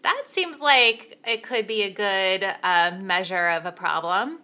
[0.02, 4.40] That seems like it could be a good uh, measure of a problem.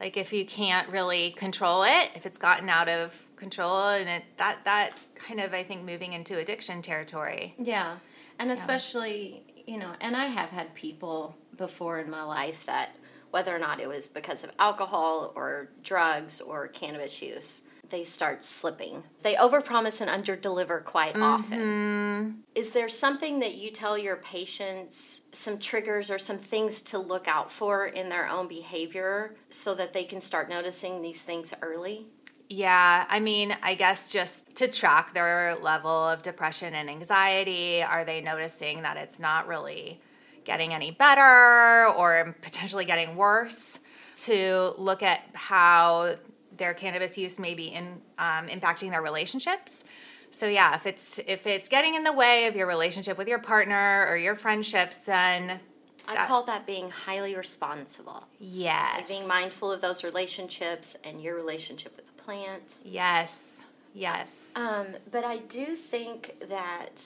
[0.00, 4.24] Like if you can't really control it, if it's gotten out of control, and it,
[4.36, 7.54] that that's kind of I think moving into addiction territory.
[7.58, 7.96] Yeah.
[8.38, 12.90] And especially, you know, and I have had people before in my life that,
[13.32, 18.44] whether or not it was because of alcohol or drugs or cannabis use, they start
[18.44, 19.02] slipping.
[19.22, 21.22] They overpromise and underdeliver quite mm-hmm.
[21.22, 22.44] often.
[22.54, 27.26] Is there something that you tell your patients, some triggers or some things to look
[27.26, 32.06] out for in their own behavior so that they can start noticing these things early?
[32.50, 38.04] Yeah, I mean, I guess just to track their level of depression and anxiety, are
[38.04, 40.02] they noticing that it's not really
[40.44, 43.80] getting any better or potentially getting worse?
[44.26, 46.16] To look at how
[46.56, 49.84] their cannabis use may be in, um, impacting their relationships.
[50.30, 53.38] So yeah, if it's if it's getting in the way of your relationship with your
[53.38, 55.60] partner or your friendships, then
[56.06, 58.24] I That- call that being highly responsible.
[58.38, 62.76] yes, Like being mindful of those relationships and your relationship with the plant.
[62.84, 64.52] Yes, yes.
[64.56, 67.02] Um, but I do think that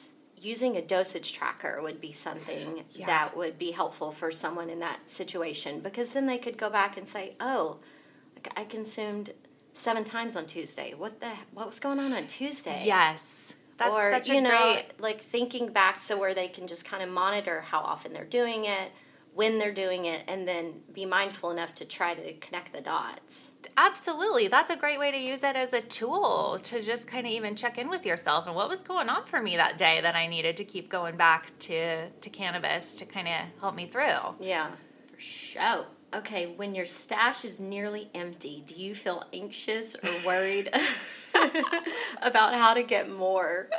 [0.46, 3.06] using a dosage tracker would be something Yeah.
[3.06, 6.96] that would be helpful for someone in that situation because then they could go back
[6.96, 7.78] and say, "Oh,
[8.56, 9.34] I consumed
[9.74, 10.94] seven times on Tuesday.
[10.94, 13.54] What the what was going on on Tuesday?" Yes.
[13.78, 16.84] That's or such a you know, great like thinking back so where they can just
[16.86, 18.90] kind of monitor how often they're doing it,
[19.34, 23.50] when they're doing it, and then be mindful enough to try to connect the dots.
[23.76, 24.48] Absolutely.
[24.48, 27.54] That's a great way to use it as a tool to just kind of even
[27.54, 30.26] check in with yourself and what was going on for me that day that I
[30.26, 34.34] needed to keep going back to, to cannabis to kind of help me through.
[34.40, 34.70] Yeah,
[35.12, 35.86] for sure.
[36.14, 40.70] Okay, when your stash is nearly empty, do you feel anxious or worried
[42.22, 43.68] about how to get more?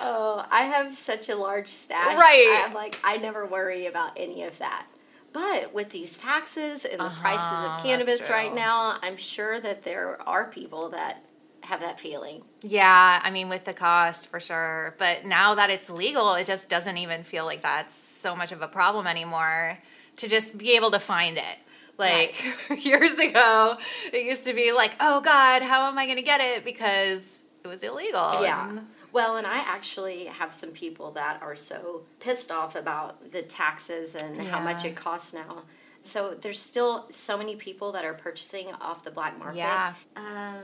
[0.00, 2.18] Oh, I have such a large stash.
[2.18, 2.64] Right.
[2.66, 4.86] I'm like, I never worry about any of that.
[5.32, 9.82] But with these taxes and the prices Uh-huh, of cannabis right now, I'm sure that
[9.84, 11.22] there are people that
[11.62, 12.42] have that feeling.
[12.62, 14.96] Yeah, I mean, with the cost for sure.
[14.98, 18.60] But now that it's legal, it just doesn't even feel like that's so much of
[18.62, 19.78] a problem anymore
[20.16, 21.58] to just be able to find it.
[21.96, 22.34] Like
[22.84, 23.76] years ago,
[24.12, 26.64] it used to be like, oh God, how am I going to get it?
[26.64, 28.42] Because it was illegal.
[28.42, 28.68] Yeah.
[28.68, 33.42] And- Well, and I actually have some people that are so pissed off about the
[33.42, 35.64] taxes and how much it costs now.
[36.02, 39.58] So there's still so many people that are purchasing off the black market.
[39.58, 39.92] Yeah.
[40.16, 40.62] Um,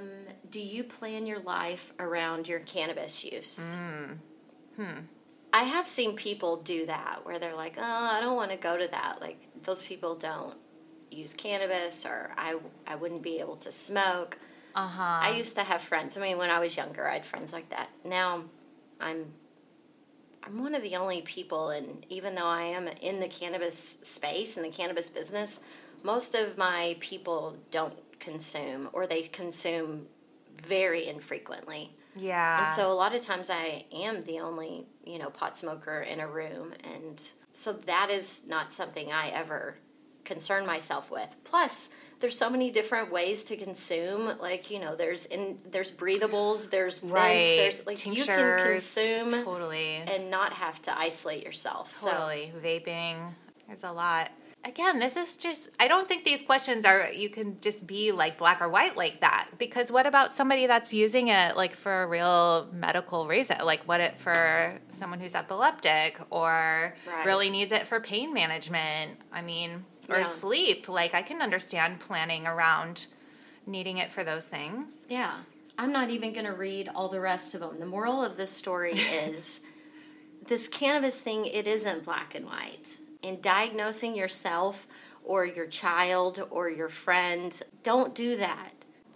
[0.51, 3.79] do you plan your life around your cannabis use?
[4.77, 5.01] Hmm.
[5.53, 8.77] I have seen people do that where they're like, "Oh, I don't want to go
[8.77, 10.57] to that." Like those people don't
[11.11, 14.39] use cannabis, or I I wouldn't be able to smoke.
[14.77, 15.03] Uh-huh.
[15.03, 16.17] I used to have friends.
[16.17, 17.89] I mean, when I was younger, I had friends like that.
[18.05, 18.45] Now,
[19.01, 19.25] I'm
[20.45, 24.57] I'm one of the only people, and even though I am in the cannabis space
[24.57, 25.61] and the cannabis business,
[26.05, 30.07] most of my people don't consume, or they consume
[30.63, 31.91] very infrequently.
[32.15, 32.61] yeah.
[32.61, 36.21] And so a lot of times I am the only, you know, pot smoker in
[36.21, 36.73] a room.
[36.95, 37.23] And
[37.53, 39.77] so that is not something I ever
[40.25, 41.35] concern myself with.
[41.45, 41.91] Plus,
[42.21, 44.39] there's so many different ways to consume.
[44.39, 47.57] Like you know, there's in there's breathables, there's mints, Right.
[47.57, 49.97] there's like you can consume totally.
[49.97, 52.01] and not have to isolate yourself.
[52.03, 52.53] Totally.
[52.63, 53.17] Vaping.
[53.67, 54.31] There's a lot.
[54.65, 58.37] Again, this is just, I don't think these questions are, you can just be like
[58.37, 59.49] black or white like that.
[59.59, 63.59] Because what about somebody that's using it like for a real medical reason?
[63.63, 67.25] Like what it for someone who's epileptic or Right.
[67.27, 69.21] really needs it for pain management?
[69.33, 70.27] I mean, or Yeah.
[70.27, 70.89] sleep.
[70.89, 73.07] Like I can understand planning around
[73.67, 75.07] needing it for those things.
[75.09, 75.33] Yeah,
[75.79, 77.79] I'm not even going to read all the rest of them.
[77.79, 79.61] The moral of this story is
[80.47, 81.47] this cannabis thing.
[81.47, 82.99] It isn't black and white.
[83.23, 84.87] In diagnosing yourself
[85.25, 88.71] or your child or your friend, don't do that.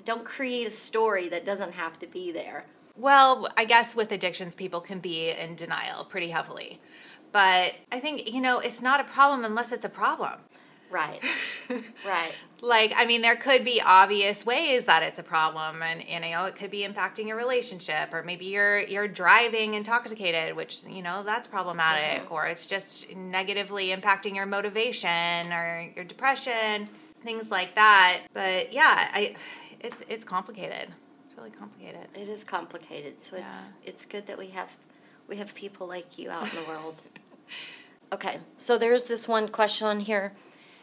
[0.04, 2.64] Don't create a story that doesn't have to be there.
[2.96, 6.80] Well, I guess with addictions, people can be in denial pretty heavily.
[7.32, 10.32] But I think, you know, it's not a problem unless it's a problem.
[10.90, 11.22] Right.
[12.06, 12.34] right.
[12.60, 16.44] Like, I mean, there could be obvious ways that it's a problem, and, you know,
[16.44, 21.22] it could be impacting your relationship, or maybe you're you're driving intoxicated, which you know
[21.22, 22.34] that's problematic, mm-hmm.
[22.34, 26.88] or it's just negatively impacting your motivation or your depression,
[27.22, 28.22] things like that.
[28.34, 29.36] But yeah, I,
[29.80, 30.88] it's it's complicated.
[31.26, 32.08] It's really complicated.
[32.14, 34.76] It is complicated, so it's it's good that we have
[35.28, 37.02] we have people like you out in the world.
[38.12, 40.32] Okay, so there's this one question on here,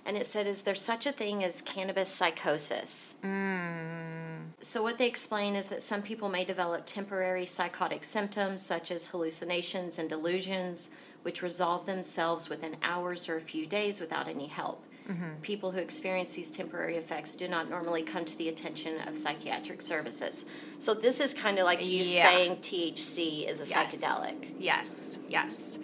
[0.07, 4.53] and it said, "Is there such a thing as cannabis psychosis?" Mm.
[4.61, 9.07] So what they explain is that some people may develop temporary psychotic symptoms such as
[9.07, 10.89] hallucinations and delusions,
[11.21, 14.83] which resolve themselves within hours or a few days without any help.
[15.09, 15.41] Mm-hmm.
[15.41, 19.81] People who experience these temporary effects do not normally come to the attention of psychiatric
[19.81, 20.45] services.
[20.79, 22.23] So this is kind of like you Yeah.
[22.23, 23.95] saying THC is a Yes.
[23.95, 24.55] psychedelic.
[24.59, 25.79] Yes, yes.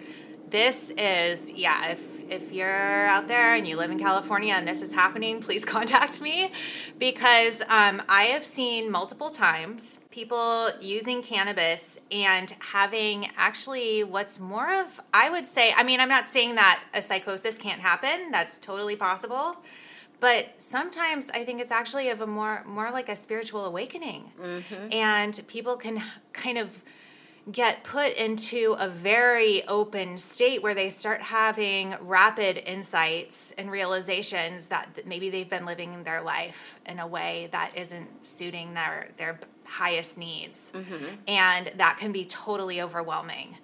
[0.54, 1.88] This is yeah.
[1.88, 5.64] If if you're out there and you live in California and this is happening, please
[5.76, 6.52] contact me
[6.96, 14.72] because um, I have seen multiple times people using cannabis and having actually what's more
[14.72, 15.74] of I would say.
[15.76, 18.30] I mean, I'm not saying that a psychosis can't happen.
[18.30, 19.56] That's totally possible.
[20.20, 24.30] But sometimes I think it's actually of a more more like a spiritual awakening,
[24.92, 26.00] and people can
[26.32, 26.84] kind of
[27.50, 34.66] get put into a very open state where they start having rapid insights and realizations
[34.66, 39.38] that maybe they've been living their life in a way that isn't suiting their their
[39.66, 40.72] highest needs.
[40.74, 41.04] Mm-hmm.
[41.28, 43.56] And that can be totally overwhelming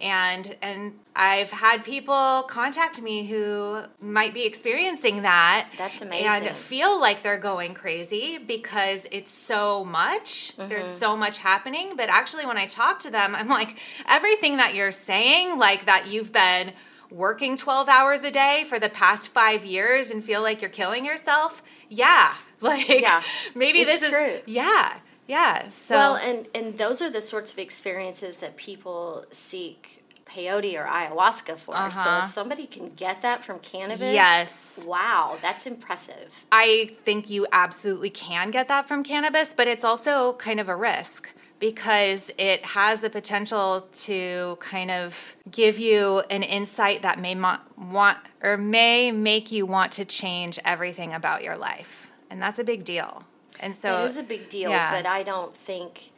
[0.00, 5.68] and and I've had people contact me who might be experiencing that.
[5.76, 6.26] That's amazing.
[6.48, 10.56] And feel like they're going crazy because it's so much.
[10.56, 10.96] There's Mm-hmm.
[10.96, 11.94] so much happening.
[11.96, 16.10] But actually, when I talk to them, I'm like, everything that you're saying, like that
[16.10, 16.72] you've been
[17.10, 21.04] working 12 hours a day for the past five years and feel like you're killing
[21.04, 21.62] yourself.
[21.88, 22.34] Yeah.
[22.60, 23.22] Like, Yeah.
[23.54, 24.24] maybe It's this true.
[24.26, 24.96] is, yeah.
[25.28, 25.68] Yeah.
[25.68, 30.84] So, well, and and those are the sorts of experiences that people seek peyote or
[30.86, 31.74] ayahuasca for.
[31.90, 32.20] So Uh-huh.
[32.22, 34.84] if somebody can get that from cannabis, Yes.
[34.86, 36.44] wow, that's impressive.
[36.52, 40.76] I think you absolutely can get that from cannabis, but it's also kind of a
[40.76, 47.34] risk because it has the potential to kind of give you an insight that may
[47.34, 52.12] mo- want or may make you want to change everything about your life.
[52.30, 53.24] And that's a big deal.
[53.60, 54.90] And so it is a big deal, yeah.
[54.90, 56.10] but I don't think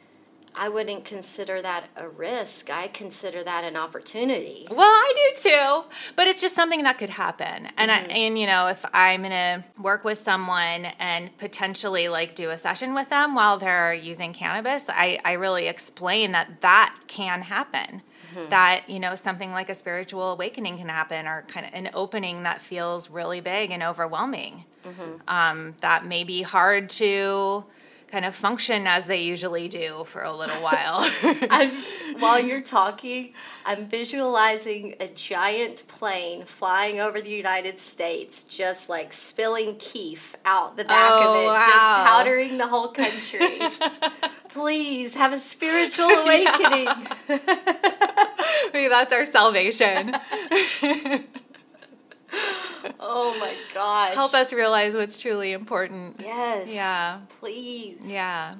[0.53, 2.69] I wouldn't consider that a risk.
[2.69, 4.67] I consider that an opportunity.
[4.69, 5.83] Well, I do too,
[6.15, 7.69] but it's just something that could happen.
[7.77, 8.11] And I, mm-hmm.
[8.11, 12.93] and you know, if I'm gonna work with someone and potentially like do a session
[12.93, 18.01] with them while they're using cannabis, I I really explain that that can happen.
[18.49, 22.43] That you know something like a spiritual awakening can happen, or kind of an opening
[22.43, 24.65] that feels really big and overwhelming.
[25.27, 27.65] Um, that may be hard to
[28.11, 31.09] kind of function as they usually do for a little while.
[31.49, 31.71] I'm,
[32.19, 33.33] while you're talking,
[33.65, 40.75] I'm visualizing a giant plane flying over the United States, just like spilling keef out
[40.75, 41.59] the back Oh, of it, oh, wow.
[41.59, 43.59] just powdering the whole country.
[44.49, 46.89] Please have a spiritual awakening.
[48.73, 50.15] Maybe that's our salvation.
[52.99, 54.13] Oh my gosh.
[54.13, 56.17] help us realize what's truly important.
[56.19, 56.69] Yes.
[56.71, 57.19] Yeah.
[57.39, 57.99] Please.
[58.03, 58.55] Yeah.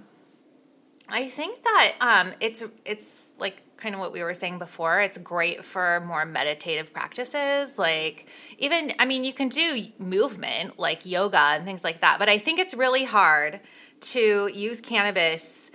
[1.09, 5.01] I think that um, it's it's like kind of what we were saying before.
[5.01, 11.05] It's great for more meditative practices, like even I mean you can do movement like
[11.05, 13.59] yoga and things like that, but I think it's really hard
[14.01, 15.71] to use cannabis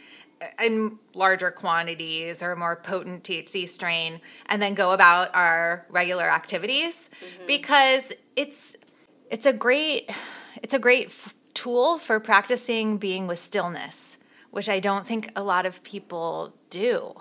[0.62, 6.30] in larger quantities or a more potent THC strain and then go about our regular
[6.30, 7.10] activities.
[7.46, 8.76] Because it's
[9.30, 10.10] it's a great
[10.62, 14.18] it's a great f- tool for practicing being with stillness,
[14.50, 17.14] which I don't think a lot of people do.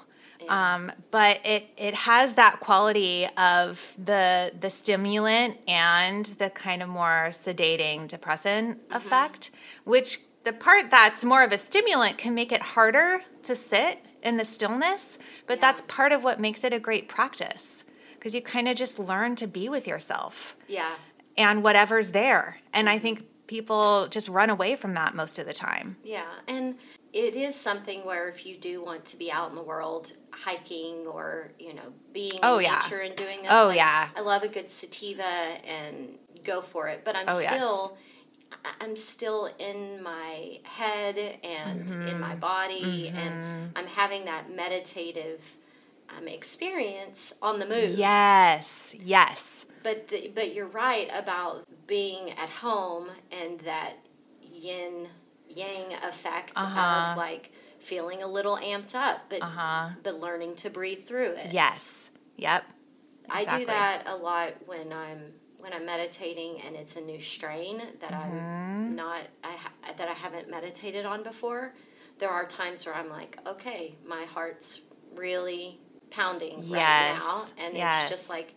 [0.49, 6.89] Um, but it it has that quality of the the stimulant and the kind of
[6.89, 9.49] more sedating depressant effect,
[9.85, 14.37] which the part that's more of a stimulant can make it harder to sit in
[14.37, 15.17] the stillness,
[15.47, 17.83] but that's part of what makes it a great practice
[18.13, 20.95] because you kind of just learn to be with yourself Yeah.
[21.37, 22.59] and whatever's there.
[22.73, 25.97] And I think people just run away from that most of the time.
[26.03, 26.77] Yeah, and
[27.13, 31.05] it is something where if you do want to be out in the world hiking
[31.07, 32.79] or you know being Oh, in yeah.
[32.83, 34.09] nature and doing this, Oh, like, yeah.
[34.15, 37.03] I love a good sativa and go for it.
[37.05, 37.99] But I'm Oh, still, I-
[38.81, 42.19] I'm still in my head and in Mm-hmm.
[42.19, 43.35] my body, and
[43.75, 45.57] I'm having that meditative
[46.15, 47.97] um, experience on the move.
[47.97, 49.65] Yes, yes.
[49.83, 53.93] But the, but you're right about being at home and that
[54.41, 55.07] yin
[55.49, 57.11] yang effect Uh-huh.
[57.11, 59.89] of like feeling a little amped up, but Uh-huh.
[60.03, 61.51] but learning to breathe through it.
[61.53, 62.09] Yes.
[62.37, 62.63] Yep.
[63.29, 65.33] I do that a lot when I'm
[65.65, 68.37] when I'm meditating and it's a new strain that Mm-hmm.
[68.37, 71.73] I'm not I ha- that I haven't meditated on before.
[72.19, 74.81] There are times where I'm like, okay, my heart's
[75.15, 75.79] really
[76.11, 78.03] pounding right now, and Yes.
[78.03, 78.53] it's just like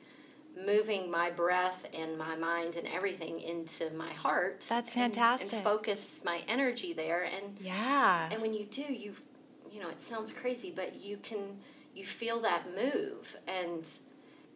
[0.66, 4.66] moving my breath and my mind and everything into my heart.
[4.68, 5.54] That's and- fantastic.
[5.54, 8.28] And focus my energy there, and Yeah.
[8.30, 9.16] and when you do, you
[9.72, 11.59] you know, it sounds crazy, but you can
[11.94, 13.88] you feel that move and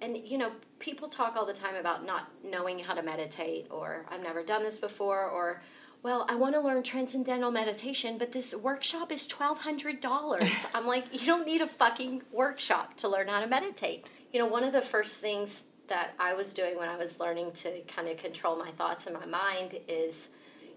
[0.02, 4.04] and you know, people talk all the time about not knowing how to meditate or
[4.10, 5.62] I've never done this before or
[6.02, 10.66] well, I want to learn transcendental meditation, but this workshop is $1200.
[10.74, 14.06] I'm like, you don't need a fucking workshop to learn how to meditate.
[14.32, 17.52] You know, one of the first things that I was doing when I was learning
[17.52, 20.30] to kind of control my thoughts and my mind is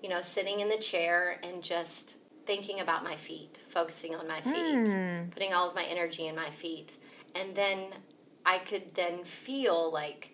[0.06, 4.40] you know, sitting in the chair and just thinking about my feet, focusing on my
[4.40, 5.30] feet, hmm.
[5.32, 6.98] putting all of my energy in my feet.
[7.34, 7.88] And then
[8.46, 10.32] I could then feel like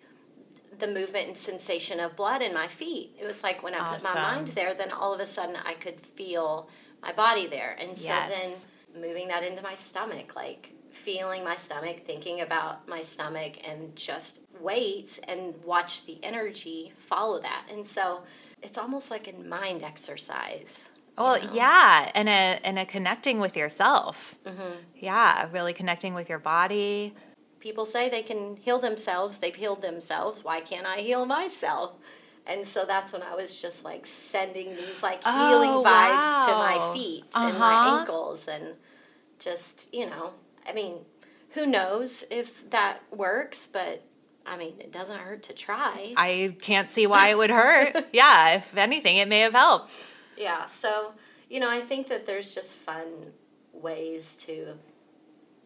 [0.78, 3.14] the movement and sensation of blood in my feet.
[3.20, 5.74] It was like when I put my mind there, then all of a sudden I
[5.74, 6.68] could feel
[7.02, 7.76] my body there.
[7.78, 8.66] And so Yes.
[8.92, 13.94] then moving that into my stomach, like feeling my stomach, thinking about my stomach, and
[13.96, 17.66] just wait and watch the energy follow that.
[17.70, 18.22] And so
[18.62, 20.90] it's almost like a mind exercise.
[21.18, 21.52] you Well, know?
[21.54, 24.36] yeah, and a and a connecting with yourself.
[24.44, 24.72] Mm-hmm.
[24.96, 27.14] Yeah, really connecting with your body.
[27.62, 31.92] People say they can heal themselves they've healed themselves why can't i heal myself
[32.46, 36.52] and so that's when i was just like sending these like healing Oh, vibes to
[36.58, 37.98] my feet and my Uh-huh.
[38.00, 38.74] ankles and
[39.38, 40.34] just you know
[40.68, 40.94] i mean
[41.50, 44.02] who knows if that works but
[44.44, 48.06] i mean it doesn't hurt to try I can't see why it would hurt.
[48.12, 49.94] yeah, if anything, it may have helped.
[50.36, 51.12] yeah so
[51.48, 53.06] you know i think that there's just fun
[53.72, 54.74] ways to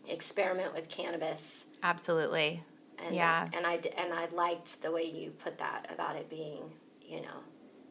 [0.08, 2.62] experiment with cannabis Absolutely.
[2.98, 3.48] and Yeah.
[3.52, 6.62] and I and I liked the way you put that about it being
[7.02, 7.38] you know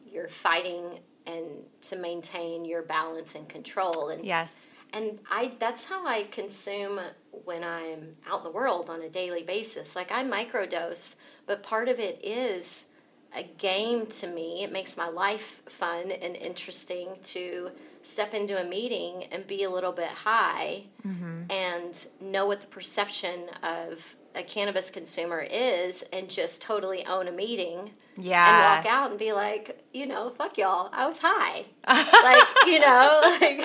[0.04, 1.44] you're fighting and
[1.82, 4.66] to maintain your balance and control and Yes.
[4.92, 7.00] and I that's how I consume
[7.44, 11.16] when I'm out in the world on a daily basis like I microdose
[11.46, 12.86] but part of it is
[13.34, 17.70] a game to me it makes my life fun and interesting to
[18.06, 21.42] step into a meeting and be a little bit high mm-hmm.
[21.50, 27.32] and know what the perception of a cannabis consumer is and just totally own a
[27.32, 28.76] meeting Yeah.
[28.76, 31.64] and walk out and be like, you know, fuck y'all, I was high.
[31.88, 33.60] like, you know, like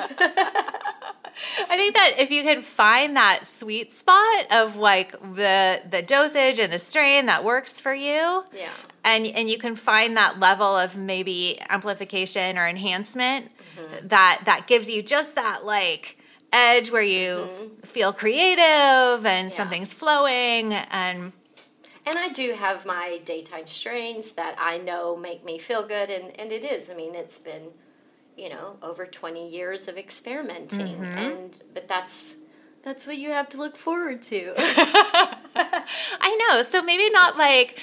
[1.69, 6.59] I think that if you can find that sweet spot of like the the dosage
[6.59, 8.69] and the strain that works for you, Yeah.
[9.03, 14.09] and and you can find that level of maybe amplification or enhancement Mm-hmm.
[14.09, 16.17] that that gives you just that like
[16.53, 17.81] edge where you mm-hmm.
[17.83, 21.31] feel creative and something's flowing and
[22.05, 26.37] And I do have my daytime strains that I know make me feel good, and,
[26.39, 26.89] and it is.
[26.89, 27.69] I mean, it's been,
[28.35, 31.17] you know, over 20 years of experimenting, mm-hmm.
[31.17, 32.37] and but that's
[32.83, 34.53] that's what you have to look forward to.
[34.57, 36.63] I know.
[36.63, 37.79] So maybe not like.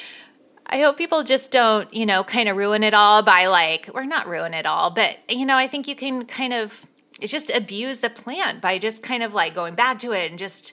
[0.71, 4.05] I hope people just don't, you know, kind of ruin it all by like, or
[4.05, 6.87] not ruin it all, but you know, I think you can kind of
[7.21, 10.73] just abuse the plant by just kind of like going back to it and just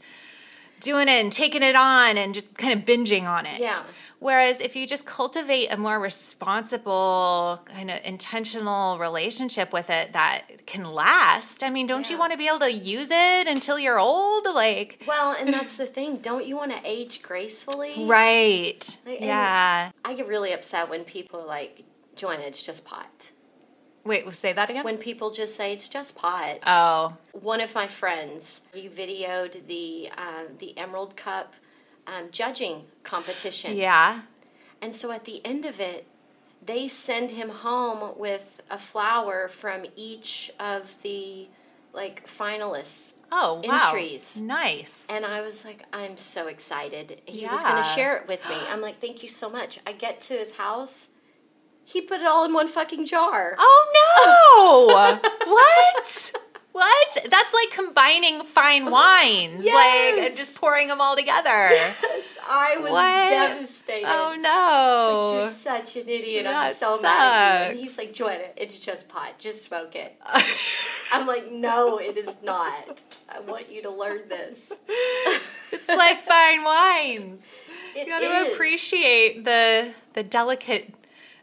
[0.81, 3.59] doing it and taking it on and just kind of binging on it.
[3.59, 3.79] Yeah.
[4.19, 10.65] Whereas if you just cultivate a more responsible, kind of intentional relationship with it that
[10.65, 13.99] can last, I mean, don't you want to be able to use it until you're
[13.99, 14.45] old?
[14.45, 16.17] Like, well, and that's the thing.
[16.17, 18.05] Don't you want to age gracefully?
[18.07, 18.97] right.
[19.05, 19.91] Like, Yeah.
[20.03, 21.83] I get really upset when people like,
[22.15, 23.31] Joanna, it's just pot.
[24.05, 24.83] Wait, say that again.
[24.85, 26.59] When people just say it's just pot.
[26.67, 31.53] oh, One of my friends, he videoed the um, the Emerald Cup
[32.07, 33.75] um, judging competition.
[33.75, 34.21] yeah.
[34.81, 36.05] And so at the end of it,
[36.63, 41.47] they send him home with a flower from each of the
[41.93, 43.15] like finalists.
[43.31, 43.91] Oh, wow.
[43.91, 44.39] Entries.
[44.39, 45.07] Nice.
[45.09, 47.21] And I was like, I'm so excited.
[47.25, 48.55] He was going to share it with me.
[48.69, 49.79] I'm like, thank you so much.
[49.87, 51.09] I get to his house.
[51.85, 53.55] He put it all in one fucking jar.
[53.57, 55.19] Oh no!
[55.51, 56.31] what?
[56.71, 57.17] What?
[57.31, 61.69] That's like combining fine wines, like and just pouring them all together.
[61.69, 63.29] Yes, I was What?
[63.29, 64.07] devastated.
[64.09, 65.33] Oh Like, no!
[65.35, 66.45] You're such an idiot.
[66.45, 67.71] I'm That so mad at you.
[67.71, 69.35] And he's like, Joanna, it's just pot.
[69.39, 70.19] Just smoke it.
[71.13, 73.01] I'm like, no, it is not.
[73.29, 74.73] I want you to learn this.
[75.71, 77.45] it's like fine wines.
[77.95, 80.94] It You got to appreciate the the delicate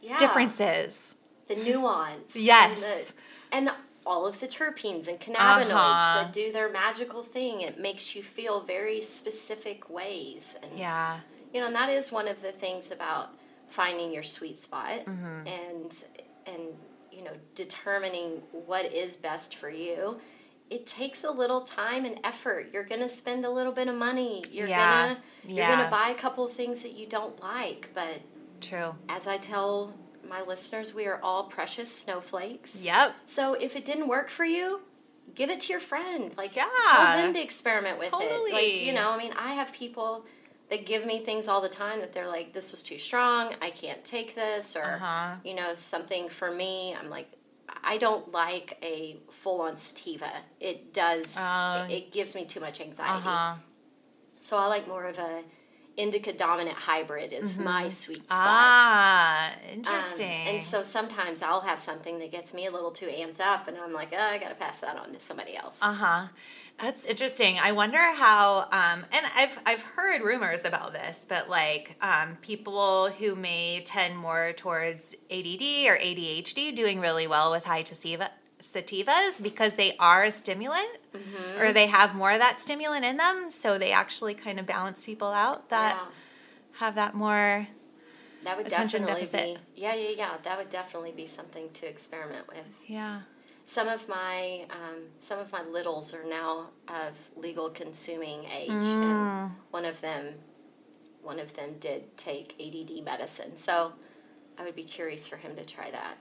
[0.03, 0.19] Yeah.
[0.19, 1.17] differences.
[1.49, 2.37] the nuance.
[2.37, 3.13] Yes.
[3.53, 3.77] And, the, and
[4.07, 6.23] all of the terpenes and cannabinoids Uh-huh.
[6.23, 7.61] that do their magical thing.
[7.63, 10.57] It makes you feel very specific ways.
[10.63, 11.21] And, Yeah.
[11.53, 13.31] you know, and that is one of the things about
[13.69, 15.47] finding your sweet spot Mm-hmm.
[15.47, 16.05] and,
[16.47, 16.61] and,
[17.11, 20.21] you know, determining what is best for you.
[20.71, 22.71] It takes a little time and effort.
[22.73, 24.43] You're going to spend a little bit of money.
[24.51, 25.17] You're Yeah.
[25.17, 25.85] to you're Yeah.
[25.85, 28.21] to buy a couple of things that you don't like, but
[28.63, 28.95] True.
[29.09, 29.93] as I tell
[30.29, 32.85] my listeners, we are all precious snowflakes.
[32.85, 33.15] Yep.
[33.25, 34.81] So if it didn't work for you,
[35.35, 36.33] give it to your friend.
[36.37, 36.69] Like Yeah.
[36.89, 38.53] tell them to experiment with it.
[38.53, 40.25] Like, you know, I mean, I have people
[40.71, 43.71] that give me things all the time that they're like, this was too strong, I
[43.71, 45.35] can't take this, or Uh-huh.
[45.45, 46.95] you know, something for me.
[46.99, 47.31] I'm like,
[47.85, 50.31] I don't like a full on sativa.
[50.61, 53.13] It does Uh, it, it gives me too much anxiety.
[53.13, 53.55] Uh huh.
[54.39, 55.43] So I like more of a
[55.97, 58.29] indica dominant hybrid is my sweet spot.
[58.31, 60.27] Ah, Um, interesting.
[60.31, 63.77] and so sometimes I'll have something that gets me a little too amped up, and
[63.77, 65.81] I'm like, oh, I got to pass that on to somebody else.
[65.83, 66.27] Uh huh.
[66.81, 67.59] That's interesting.
[67.63, 68.61] I wonder how.
[68.73, 74.17] Um, and I've I've heard rumors about this, but like um, people who may tend
[74.17, 78.31] more towards ADD or ADHD doing really well with high sativa
[78.63, 81.61] sativas because they are a stimulant Mm-hmm.
[81.61, 85.05] or they have more of that stimulant in them so they actually kind of balance
[85.05, 87.67] people out that yeah, have that more
[88.45, 89.61] that would attention definitely deficit.
[89.77, 89.83] be.
[89.83, 90.31] Yeah, yeah, yeah.
[90.43, 92.67] That would definitely be something to experiment with.
[92.87, 93.21] yeah
[93.67, 99.03] Some of my um, some of my littles are now of legal consuming age, Mm.
[99.03, 100.35] and one of them
[101.23, 103.55] one of them did take ADD medicine.
[103.57, 103.93] So
[104.59, 106.15] I would be curious for him to try that.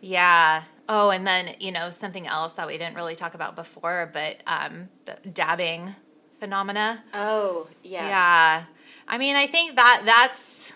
[0.00, 0.62] Yeah.
[0.88, 4.36] Oh, and then, you know, something else that we didn't really talk about before, but
[4.46, 5.94] um, the dabbing
[6.38, 7.02] phenomena.
[7.14, 8.02] Oh, yes.
[8.04, 8.64] Yeah.
[9.08, 10.72] I mean, I think that that's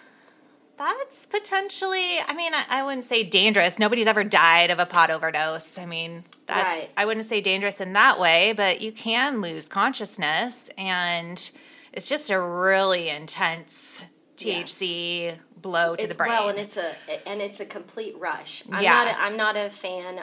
[0.76, 3.78] that's potentially I mean, I, I wouldn't say dangerous.
[3.78, 5.76] Nobody's ever died of a pot overdose.
[5.78, 6.90] I mean, that's Right.
[6.96, 11.50] I wouldn't say dangerous in that way, but you can lose consciousness and
[11.92, 14.06] it's just a really intense
[14.38, 16.30] THC blow to it's, the brain.
[16.30, 16.94] Well, and it's a
[17.28, 18.62] and it's a complete rush.
[18.70, 18.92] I'm Yeah.
[18.92, 20.20] not a, I'm not a fan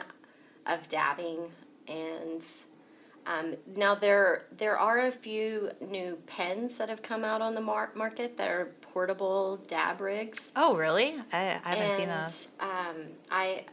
[0.66, 1.50] of dabbing,
[1.88, 2.44] and
[3.26, 7.60] um, now there there are a few new pens that have come out on the
[7.60, 10.52] mar- market that are portable dab rigs.
[10.56, 11.16] oh, really?
[11.32, 12.48] I, I haven't seen those.
[12.60, 12.96] Um,
[13.30, 13.64] I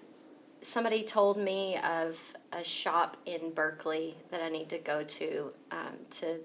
[0.61, 2.19] somebody told me of
[2.51, 5.51] a shop in Berkeley that I need to go to.
[5.71, 6.39] Um, to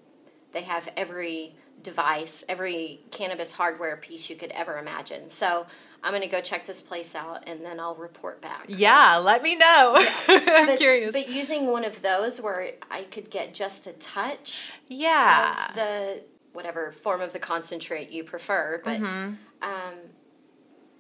[0.53, 5.29] they have every device, every cannabis hardware piece you could ever imagine.
[5.29, 5.67] So
[6.03, 8.67] I'm going to go check this place out, and then I'll report back.
[8.69, 9.95] Yeah, let me know.
[10.29, 11.13] I'm But, curious.
[11.13, 15.69] but using one of those where I could get just a touch yeah.
[15.69, 16.23] of the
[16.53, 19.35] whatever form of the concentrate you prefer, but Mm-hmm.
[19.63, 19.95] um,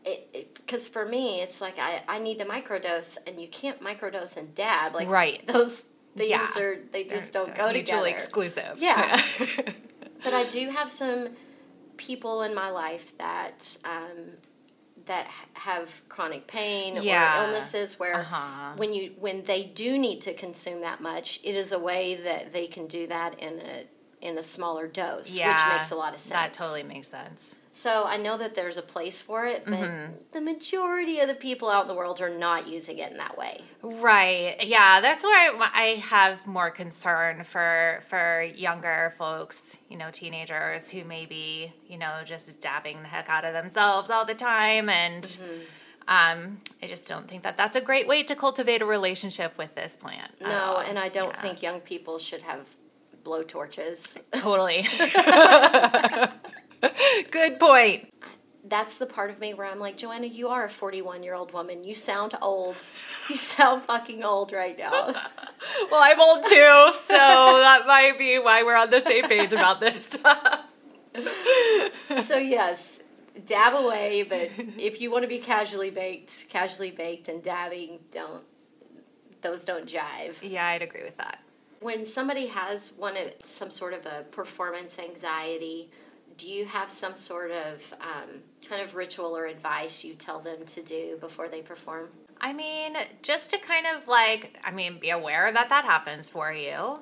[0.04, 4.36] it because for me it's like I, I need to microdose and you can't microdose
[4.36, 5.44] and dab like Right.
[5.46, 5.80] those
[6.16, 6.48] things Yeah.
[6.58, 8.24] are they just don't They're go mutually together.
[8.24, 8.74] exclusive.
[8.78, 9.20] Yeah.
[10.24, 11.30] But I do have some
[11.96, 14.32] people in my life that um,
[15.06, 17.40] that have chronic pain Yeah.
[17.42, 18.74] or illnesses where Uh-huh.
[18.76, 22.52] when you when they do need to consume that much, it is a way that
[22.52, 23.86] they can do that in a
[24.20, 25.52] in a smaller dose, yeah.
[25.52, 26.32] which makes a lot of sense.
[26.32, 27.54] That totally makes sense.
[27.78, 30.12] So I know that there's a place for it, but Mm-hmm.
[30.32, 33.38] the majority of the people out in the world are not using it in that
[33.38, 33.60] way.
[33.82, 34.56] Right.
[34.64, 40.90] Yeah, that's where I, I have more concern for for younger folks, you know, teenagers
[40.90, 44.88] who may be, you know, just dabbing the heck out of themselves all the time
[44.88, 45.24] and
[46.08, 49.76] um, I just don't think that that's a great way to cultivate a relationship with
[49.76, 50.32] this plant.
[50.40, 51.40] No, and I don't Yeah.
[51.42, 52.66] think young people should have
[53.22, 54.18] blow torches.
[54.32, 54.84] totally.
[57.30, 58.08] Good point.
[58.64, 61.52] that's the part of me where I'm like, Joanna, you are a 41 year old
[61.52, 61.84] woman.
[61.84, 62.76] You sound old.
[63.28, 65.14] You sound fucking old right now.
[65.90, 69.80] Well, I'm old too, so that might be why we're on the same page about
[69.80, 70.60] this stuff.
[72.22, 73.02] so, yes,
[73.44, 78.42] dab away, but if you want to be casually baked, casually baked and dabbing, don't,
[79.40, 80.38] those don't jive.
[80.42, 81.40] Yeah, I'd agree with that.
[81.80, 85.90] When somebody has one of some sort of a performance anxiety,
[86.38, 90.64] do you have some sort of um, kind of ritual or advice you tell them
[90.64, 92.08] to do before they perform?
[92.40, 96.52] I mean, just to kind of like, I mean, be aware that that happens for
[96.52, 97.00] you.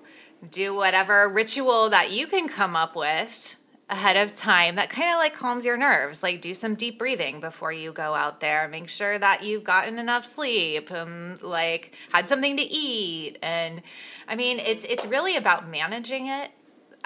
[0.50, 3.56] Do whatever ritual that you can come up with
[3.88, 6.22] ahead of time that kind of like calms your nerves.
[6.22, 8.66] Like, do some deep breathing before you go out there.
[8.68, 13.36] Make sure that you've gotten enough sleep and like had something to eat.
[13.42, 13.82] And
[14.26, 16.50] I mean, it's it's really about managing it.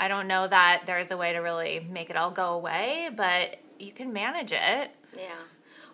[0.00, 3.58] I don't know that there's a way to really make it all go away, but
[3.78, 4.90] you can manage it.
[5.16, 5.28] Yeah.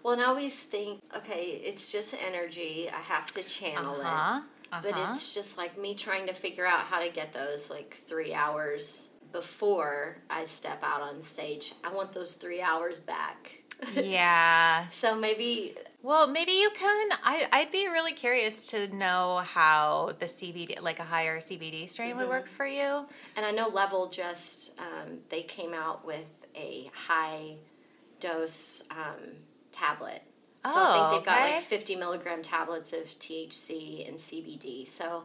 [0.03, 2.89] Well, and I always think, okay, it's just energy.
[2.89, 4.41] I have to channel Uh-huh.
[4.41, 4.45] it.
[4.83, 5.11] But Uh-huh.
[5.11, 9.09] it's just like me trying to figure out how to get those like three hours
[9.33, 11.75] before I step out on stage.
[11.85, 13.59] I want those three hours back.
[13.95, 14.87] yeah.
[14.89, 15.77] So maybe,
[16.07, 17.09] Well, maybe you can.
[17.25, 22.17] I, I'd be really curious to know how the CBD, like a higher CBD strain,
[22.17, 23.07] would work for you.
[23.35, 27.57] and I know Level just, um, they came out with a high
[28.21, 29.33] dose um,
[29.73, 30.23] tablet.
[30.65, 34.87] So I Oh, think they've got like 50 milligram tablets of THC and CBD.
[34.87, 35.25] So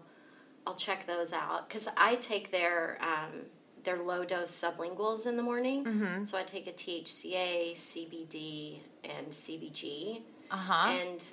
[0.66, 3.42] I'll check those out because I take their um,
[3.84, 5.84] their low dose sublinguals in the morning.
[5.86, 6.24] Mm-hmm.
[6.26, 10.22] So I take a THCA, CBD, and CBG.
[10.52, 10.92] Uh huh.
[10.92, 11.24] And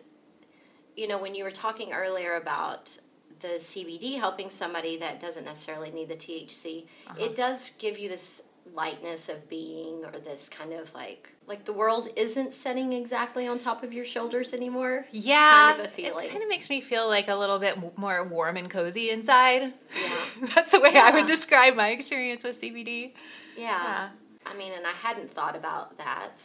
[0.96, 2.96] you know, when you were talking earlier about
[3.40, 7.16] the CBD helping somebody that doesn't necessarily need the THC, Uh-huh.
[7.24, 8.42] it does give you this
[8.74, 13.56] lightness of being or this kind of like like the world isn't setting exactly on
[13.56, 15.06] top of your shoulders anymore.
[15.12, 16.26] Yeah, kind of a feeling.
[16.26, 19.62] It kind of makes me feel like a little bit more warm and cozy inside.
[19.62, 20.16] Yeah.
[20.54, 23.12] That's the way I would describe my experience with CBD.
[23.56, 23.82] Yeah.
[23.82, 24.08] Yeah.
[24.44, 26.42] I mean, and I hadn't thought about that,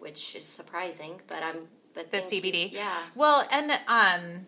[0.00, 2.42] which is surprising, but I'm but The thank you.
[2.42, 2.72] CBD.
[2.72, 2.96] Yeah.
[3.14, 4.46] Well, and um,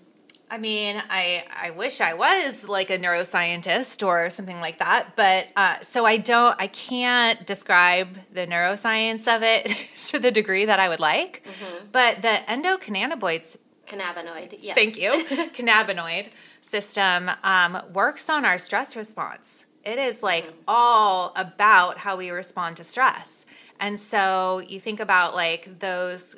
[0.50, 5.48] I mean, I I wish I was like a neuroscientist or something like that, but
[5.56, 6.60] uh, so I don't.
[6.60, 9.74] I can't describe the neuroscience of it
[10.08, 11.44] to the degree that I would like.
[11.44, 11.86] Mm-hmm.
[11.92, 14.58] But the endocannabinoids Cannabinoid.
[14.60, 14.76] Yes.
[14.76, 15.12] Thank you.
[15.54, 16.28] Cannabinoid
[16.60, 19.66] system um, works on our stress response.
[19.84, 23.46] It is like all about how we respond to stress.
[23.82, 26.36] And so you think about like those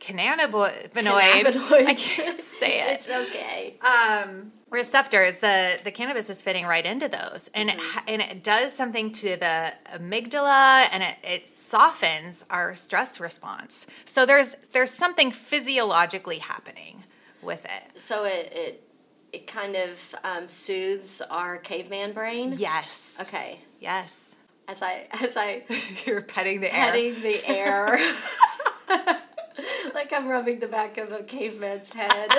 [0.00, 0.92] cannabinoid.
[0.92, 1.72] Cannabinoids.
[1.86, 3.74] I can't say it it's okay.
[3.80, 7.88] um, receptors, the the cannabis is fitting right into those, and it, Mm-hmm.
[7.98, 13.86] ha- and it does something to the amygdala, and it, it softens our stress response.
[14.04, 17.04] So there's there's something physiologically happening
[17.42, 18.00] with it.
[18.00, 18.82] So it it
[19.32, 22.54] it kind of um, soothes our caveman brain.
[22.56, 23.16] Yes.
[23.20, 23.60] Okay.
[23.80, 24.29] Yes.
[24.70, 25.62] As I as I
[26.06, 26.92] You're petting the air.
[26.92, 27.98] petting the air.
[29.94, 32.30] like I'm rubbing the back of a caveman's head.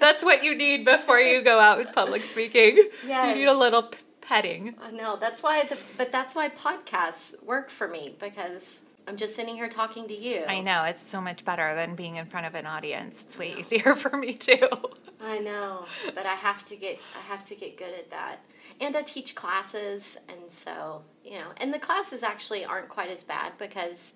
[0.00, 2.76] That's what you need before you go out in public speaking.
[3.06, 3.90] You need a little
[4.22, 4.70] petting.
[4.80, 9.16] Uh, I know that's why, the, but that's why podcasts work for me because I'm
[9.16, 10.44] just sitting here talking to you.
[10.48, 13.22] I know it's so much better than being in front of an audience.
[13.22, 14.68] It's way easier for me too.
[15.22, 18.38] I know, but I have to get I have to get good at that.
[18.80, 23.22] And I teach classes, and so you know, and the classes actually aren't quite as
[23.22, 24.14] bad because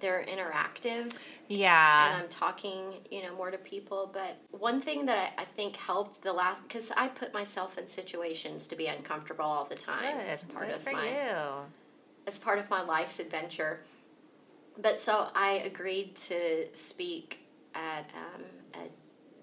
[0.00, 1.14] they're interactive
[1.48, 2.14] Yeah.
[2.16, 4.10] and I'm talking, you know, more to people.
[4.12, 7.86] But one thing that I, I think helped the last because I put myself in
[7.86, 11.36] situations to be uncomfortable all the time as part Good of my you.
[12.26, 13.80] as part of my life's adventure.
[14.76, 17.38] But so I agreed to speak
[17.74, 18.42] at um,
[18.74, 18.88] a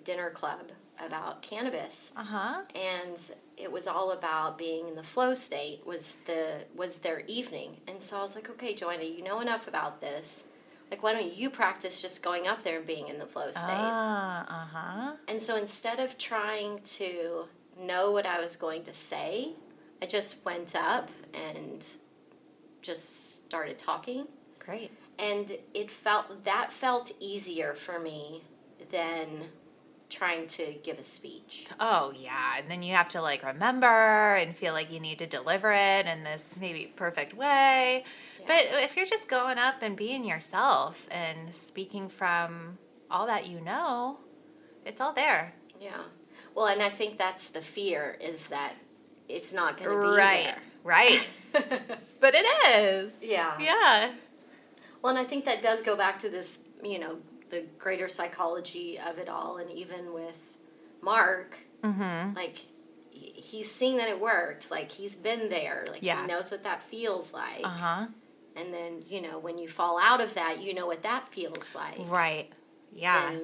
[0.04, 0.72] dinner club
[1.06, 2.62] about cannabis, Uh huh.
[2.76, 5.86] and it was all about being in the flow state.
[5.86, 9.68] Was the was their evening, and so I was like, okay, Joanna, you know enough
[9.68, 10.46] about this.
[10.92, 13.64] Like, why don't you practice just going up there and being in the flow state?
[13.70, 14.66] Ah, uh
[15.12, 15.16] huh.
[15.28, 17.46] And so instead of trying to
[17.80, 19.54] know what I was going to say,
[20.02, 21.86] I just went up and
[22.82, 24.28] just started talking.
[24.58, 24.92] Great.
[25.20, 28.42] And it felt that felt easier for me
[28.90, 29.28] than
[30.20, 31.66] trying to give a speech.
[31.80, 35.26] Oh yeah, and then you have to like remember and feel like you need to
[35.28, 38.04] deliver it in this maybe perfect way.
[38.46, 42.78] But if you're just going up and being yourself and speaking from
[43.10, 44.18] all that you know,
[44.86, 45.54] it's all there.
[45.80, 46.04] Yeah.
[46.54, 48.74] Well, and I think that's the fear is that
[49.30, 50.44] it's not going to be Right.
[50.44, 50.58] there.
[50.84, 51.28] Right.
[52.20, 53.16] but it is.
[53.22, 53.54] Yeah.
[53.60, 54.12] Yeah.
[55.02, 59.00] Well, and I think that does go back to this, you know, the greater psychology
[59.00, 60.58] of it all, and even with
[61.02, 62.36] Mark, Mm-hmm.
[62.36, 62.58] like
[63.12, 64.70] he's seen that it worked.
[64.70, 65.86] Like he's been there.
[65.90, 66.22] Like Yeah.
[66.22, 67.64] he knows what that feels like.
[67.66, 68.08] Uh huh.
[68.56, 71.74] And then you know when you fall out of that, you know what that feels
[71.74, 72.00] like.
[72.10, 72.52] Right.
[72.94, 73.32] Yeah.
[73.32, 73.42] And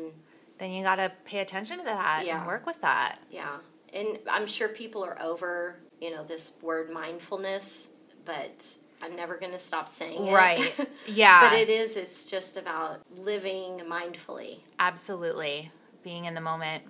[0.58, 2.40] then you got to pay attention to that Yeah.
[2.40, 3.20] and work with that.
[3.32, 3.58] yeah,
[3.94, 7.88] and I'm sure people are over you know this word mindfulness,
[8.26, 8.66] but
[9.02, 10.34] I'm never going to stop saying it.
[10.34, 10.74] Right.
[11.08, 11.50] Yeah.
[11.50, 11.96] but it is.
[11.98, 14.60] It's just about living mindfully.
[14.80, 15.72] Absolutely.
[16.04, 16.84] Being in the moment.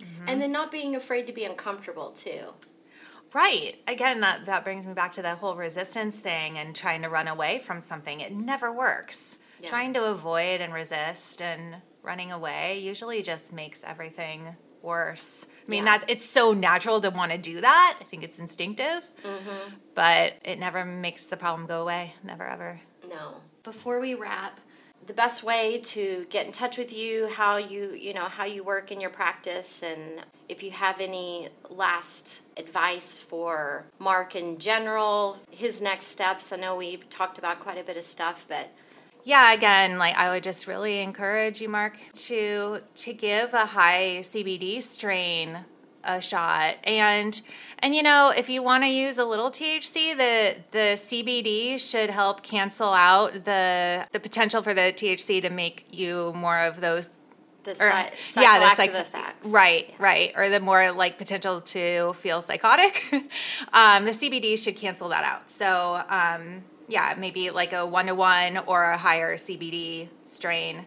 [0.00, 0.28] Mm-hmm.
[0.28, 2.54] and then not being afraid to be uncomfortable too
[3.32, 3.76] Right.
[3.86, 7.28] Again, that, that brings me back to that whole resistance thing and trying to run
[7.28, 8.20] away from something.
[8.20, 9.38] It never works.
[9.62, 9.68] Yeah.
[9.68, 15.46] Trying to avoid and resist and running away usually just makes everything worse.
[15.66, 15.98] I mean, Yeah.
[15.98, 17.98] that it's so natural to want to do that.
[18.00, 19.74] I think it's instinctive, Mm-hmm.
[19.94, 22.14] but it never makes the problem go away.
[22.24, 22.80] Never ever.
[23.08, 24.58] no before we wrap
[25.06, 28.62] the best way to get in touch with you how you you know how you
[28.64, 35.36] work in your practice and if you have any last advice for mark in general
[35.50, 38.68] his next steps i know we've talked about quite a bit of stuff but
[39.24, 44.18] Yeah, again, like I would just really encourage you, Mark, to to give a high
[44.22, 45.64] CBD strain
[46.04, 46.76] a shot.
[46.84, 47.40] And
[47.80, 52.10] and you know, if you want to use a little THC, the the CBD should
[52.10, 57.10] help cancel out the the potential for the THC to make you more of those
[57.64, 60.32] the or- psy- yeah, the psych- effects Right, right.
[60.36, 63.02] Or the more like potential to feel psychotic.
[63.72, 65.50] um, the CBD should cancel that out.
[65.50, 70.84] So, um, yeah, maybe like a one to one or a higher CBD strain.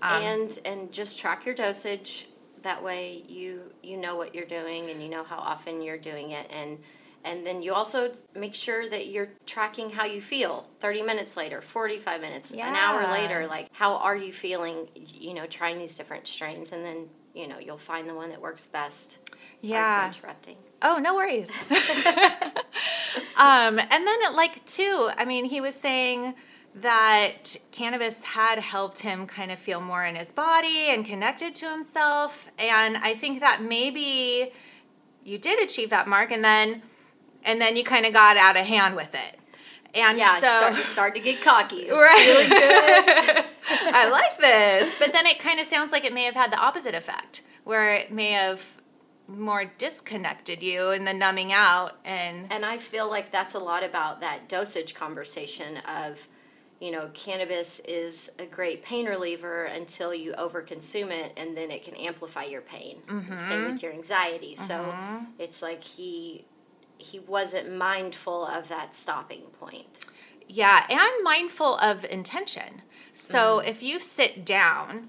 [0.00, 2.28] Um, and and just track your dosage.
[2.62, 6.30] That way you you know what you're doing and you know how often you're doing
[6.30, 6.50] it.
[6.50, 6.78] And
[7.24, 10.66] and then you also make sure that you're tracking how you feel.
[10.80, 15.46] 30 minutes later 45 minutes an hour later like how are you feeling you know
[15.46, 16.72] trying these different strains.
[16.72, 19.18] And then you know you'll find the one that works best
[19.60, 20.00] Sorry Yeah.
[20.10, 21.48] for interrupting Oh, no worries.
[23.38, 26.34] um, and then, like, too, I mean, he was saying
[26.74, 31.70] that cannabis had helped him kind of feel more in his body and connected to
[31.70, 32.50] himself.
[32.58, 34.52] And I think that maybe
[35.24, 36.82] you did achieve that mark, and then
[37.44, 39.38] and then you kind of got out of hand with it.
[39.94, 43.44] And yeah so, start, start to get cocky It was Right.
[43.94, 44.94] I like this.
[44.98, 47.94] But then it kind of sounds like it may have had the opposite effect, where
[47.94, 48.80] it may have
[49.28, 53.82] more disconnected you and the numbing out and And I feel like that's a lot
[53.82, 56.26] about that dosage conversation of,
[56.80, 61.84] you know, cannabis is a great pain reliever until you overconsume it and then it
[61.84, 62.98] can amplify your pain.
[63.06, 63.36] Mm-hmm.
[63.36, 64.54] Same with your anxiety.
[64.56, 65.24] So mm-hmm.
[65.38, 66.44] it's like he
[67.02, 70.06] he wasn't mindful of that stopping point.
[70.48, 72.82] yeah, and I'm mindful of intention.
[73.12, 73.68] So Mm.
[73.68, 75.08] if you sit down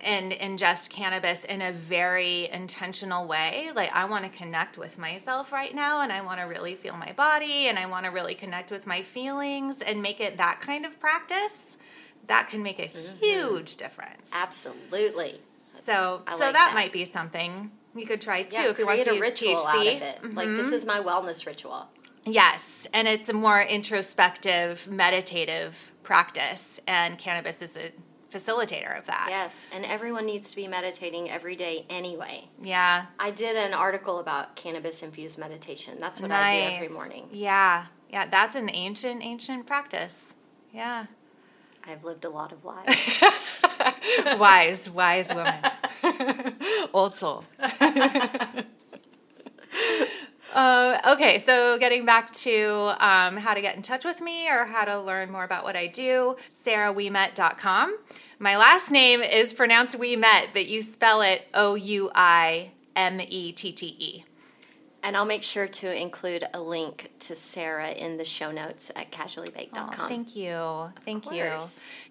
[0.00, 5.50] and ingest cannabis in a very intentional way, like I want to connect with myself
[5.52, 8.34] right now and I want to really feel my body and I want to really
[8.34, 11.78] connect with my feelings and make it that kind of practice,
[12.28, 13.16] that can make a Mm-hmm.
[13.24, 14.30] huge difference.
[14.32, 15.40] Absolutely.
[15.64, 16.74] So, I so like that, that.
[16.74, 19.56] might be something you could try too Yeah, if you want to a use ritual
[19.56, 19.66] THC.
[19.68, 20.34] out of it.
[20.34, 20.74] Like this Mm-hmm.
[20.74, 21.88] is my wellness ritual.
[22.24, 27.92] Yes, and it's a more introspective, meditative practice, and cannabis is a
[28.32, 29.28] facilitator of that.
[29.30, 32.48] Yes, and everyone needs to be meditating every day anyway.
[32.60, 33.06] Yeah.
[33.20, 35.98] I did an article about cannabis infused meditation.
[36.00, 36.52] That's what nice.
[36.52, 37.28] I do every morning.
[37.32, 40.34] Yeah, yeah, that's an ancient, ancient practice.
[40.74, 41.06] Yeah,
[41.86, 43.22] I've lived a lot of lives.
[44.38, 45.54] wise, wise woman,
[46.92, 47.44] old soul.
[50.54, 54.64] Uh, okay, so getting back to um, how to get in touch with me or
[54.64, 57.98] how to learn more about what I do, sarahouimette.com.
[58.38, 63.20] My last name is pronounced We Met, but you spell it O U I M
[63.20, 64.24] E T T E.
[65.06, 69.12] and I'll make sure to include a link to Sarah in the show notes at
[69.12, 69.94] casuallybaked.com.
[70.00, 70.90] Oh, thank you.
[71.04, 71.60] Thank you.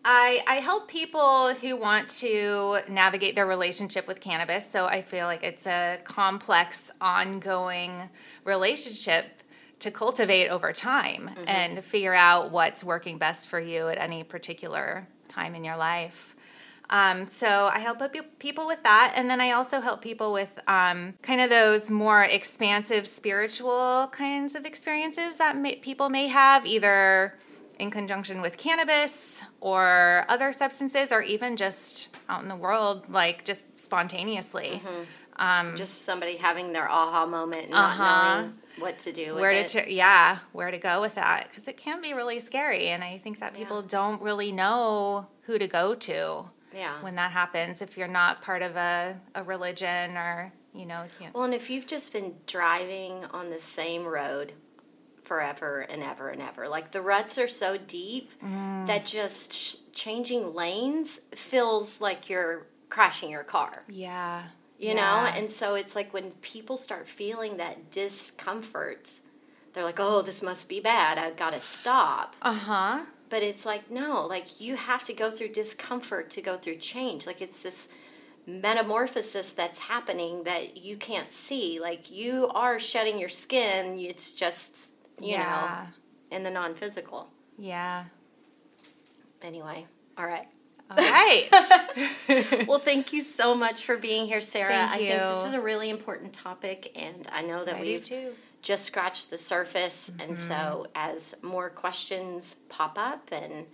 [0.06, 4.66] I, I help people who want to navigate their relationship with cannabis.
[4.72, 8.10] So I feel like it's a complex, ongoing
[8.46, 9.42] relationship
[9.80, 11.50] to cultivate over time mm-hmm.
[11.50, 16.35] and figure out what's working best for you at any particular time in your life.
[16.90, 18.00] Um, so I help
[18.40, 22.24] people with that, and then I also help people with um, kind of those more
[22.24, 27.38] expansive spiritual kinds of experiences that may, people may have, either
[27.80, 33.44] in conjunction with cannabis or other substances, or even just out in the world, like
[33.44, 34.82] just spontaneously.
[35.76, 38.36] Just somebody having their aha moment and not Uh-huh.
[38.42, 39.68] knowing what to do with where it.
[39.68, 43.06] to tur- yeah where to go with that because it can be really scary and
[43.06, 43.88] i think that people Yeah.
[43.88, 47.02] don't really know who to go to Yeah.
[47.02, 51.34] when that happens if you're not part of a, a religion or you know can't
[51.34, 54.52] Well, and if you've just been driving on the same road
[55.24, 58.86] forever and ever and ever, like the ruts are so deep Mm.
[58.88, 64.44] that just sh- changing lanes feels like you're crashing your car, yeah
[64.78, 65.02] you know?
[65.34, 69.20] And so it's like when people start feeling that discomfort,
[69.74, 71.18] they're like, oh, this must be bad.
[71.18, 72.36] I've got to stop.
[72.42, 76.78] uh-huh But it's like, no, like you have to go through discomfort to go through
[76.78, 77.26] change.
[77.26, 77.90] Like it's this
[78.46, 81.80] metamorphosis that's happening that you can't see.
[81.80, 85.86] Like you are shedding your skin, it's just, you Yeah.
[86.32, 87.30] know, in the non physical.
[87.58, 88.06] yeah
[89.42, 89.86] Anyway,
[90.18, 90.48] all right.
[90.92, 91.48] all right
[92.68, 94.88] Well, thank you so much for being here, Sarah.
[94.90, 98.04] I think this is a really important topic, and I know that I do we've.
[98.66, 100.10] Just scratched the surface.
[100.10, 100.22] Mm-hmm.
[100.22, 103.66] And so, as more questions pop up and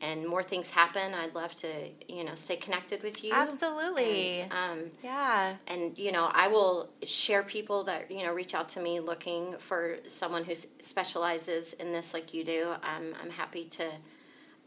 [0.00, 1.68] and more things happen, I'd love to
[2.08, 3.32] you know stay connected with you.
[3.32, 4.40] Absolutely.
[4.40, 8.68] And, um, yeah and you know, I will share people that you know reach out
[8.70, 12.74] to me looking for someone who specializes in this, like you do.
[12.82, 13.88] I'm I'm happy to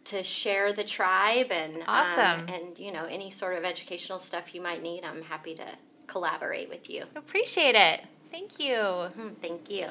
[0.04, 2.48] to share the tribe and um, Awesome.
[2.50, 5.04] and you know any sort of educational stuff you might need.
[5.04, 5.66] I'm happy to
[6.08, 7.06] collaborate with you.
[7.16, 8.02] appreciate it
[8.32, 8.76] thank you
[9.18, 9.88] Mm, Thank you.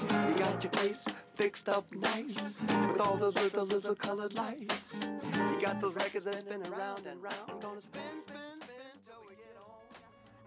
[0.00, 5.00] You got your place fixed up nice with all those little, little colored lights.
[5.34, 7.60] You got those records that spin around and round.
[7.60, 8.74] Gonna spin, spin, spin
[9.04, 9.76] till we get home.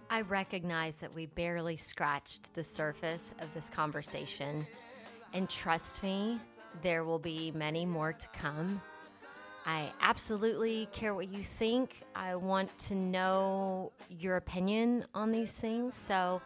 [0.10, 4.66] I recognize that we barely scratched the surface of this conversation.
[5.34, 6.40] And trust me,
[6.82, 8.82] there will be many more to come.
[9.66, 12.02] I absolutely care what you think.
[12.16, 15.96] I want to know your opinion on these things.
[15.96, 16.42] So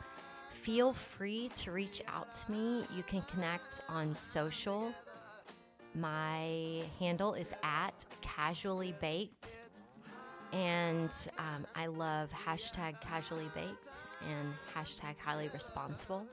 [0.68, 2.84] feel free to reach out to me.
[2.94, 4.94] You can connect on social.
[5.96, 9.60] My handle is at casually baked.
[10.52, 11.10] And
[11.40, 16.28] um, I love hashtag casually baked and hashtag highly responsible.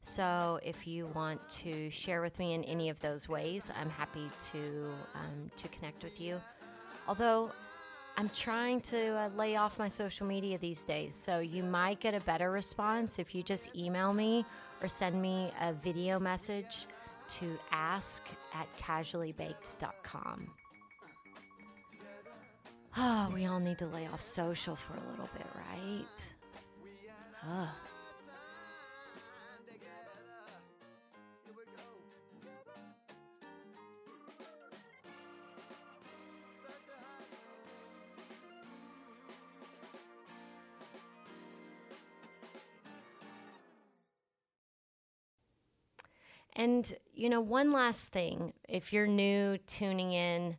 [0.00, 4.30] So if you want to share with me in any of those ways, I'm happy
[4.52, 6.40] to um, to connect with you.
[7.06, 7.50] Although
[8.18, 12.14] I'm trying to uh, lay off my social media these days, so you might get
[12.14, 14.44] a better response if you just email me
[14.80, 16.86] or send me a video message
[17.28, 18.22] to ask
[18.54, 20.50] at casuallybaked.com.
[22.96, 26.34] Oh, we all need to lay off social for a little bit, right?
[27.50, 27.68] Ugh.
[46.58, 50.56] And, you know, one last thing if you're new tuning in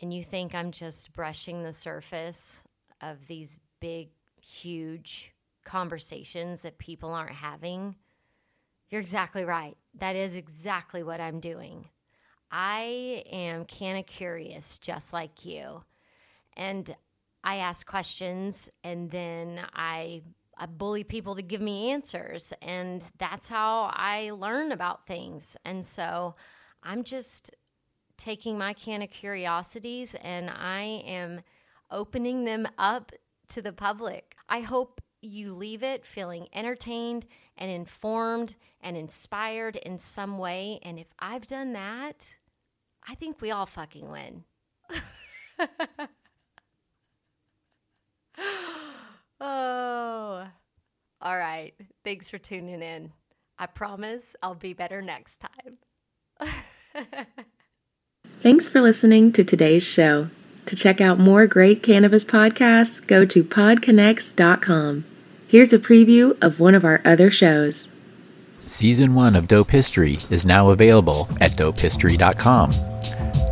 [0.00, 2.62] and you think I'm just brushing the surface
[3.00, 4.10] of these big,
[4.40, 5.32] huge
[5.64, 7.96] conversations that people aren't having,
[8.90, 9.76] you're exactly right.
[9.98, 11.88] That is exactly what I'm doing.
[12.52, 15.82] I am kind of curious, just like you.
[16.54, 16.94] And
[17.42, 20.22] I ask questions and then I,
[20.56, 22.52] I bully people to give me answers.
[22.62, 25.56] And that's how I learn about things.
[25.64, 26.34] And so
[26.82, 27.50] I'm just
[28.16, 31.40] taking my can of curiosities and I am
[31.90, 33.12] opening them up
[33.48, 34.36] to the public.
[34.48, 37.26] I hope you leave it feeling entertained
[37.56, 40.78] and informed and inspired in some way.
[40.82, 42.36] And if I've done that,
[43.08, 44.44] I think we all fucking win.
[49.44, 50.46] oh,
[51.20, 51.74] all right.
[52.04, 53.12] Thanks for tuning in.
[53.58, 56.56] I promise I'll be better next time.
[58.40, 60.28] Thanks for listening to today's show.
[60.66, 65.04] To check out more great cannabis podcasts, go to podconnects.com.
[65.46, 67.88] Here's a preview of one of our other shows.
[68.60, 72.72] Season 1 of Dope History is now available at dopehistory.com.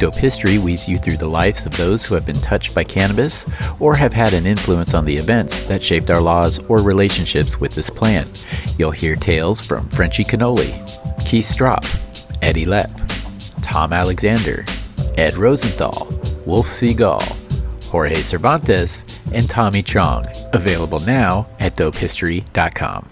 [0.02, 3.46] Dope History weaves you through the lives of those who have been touched by cannabis
[3.78, 7.72] or have had an influence on the events that shaped our laws or relationships with
[7.76, 8.44] this plant.
[8.76, 10.72] You'll hear tales from Frenchy Cannoli,
[11.24, 11.86] Keith Stroup,
[12.42, 12.90] Eddy Lepp,
[13.62, 14.64] Tom Alexander,
[15.16, 16.08] Ed Rosenthal,
[16.46, 17.22] Wolf Seagal,
[17.84, 20.26] Jorge Cervantes, and Tommy Chong.
[20.52, 23.11] Available now at dopehistory.com.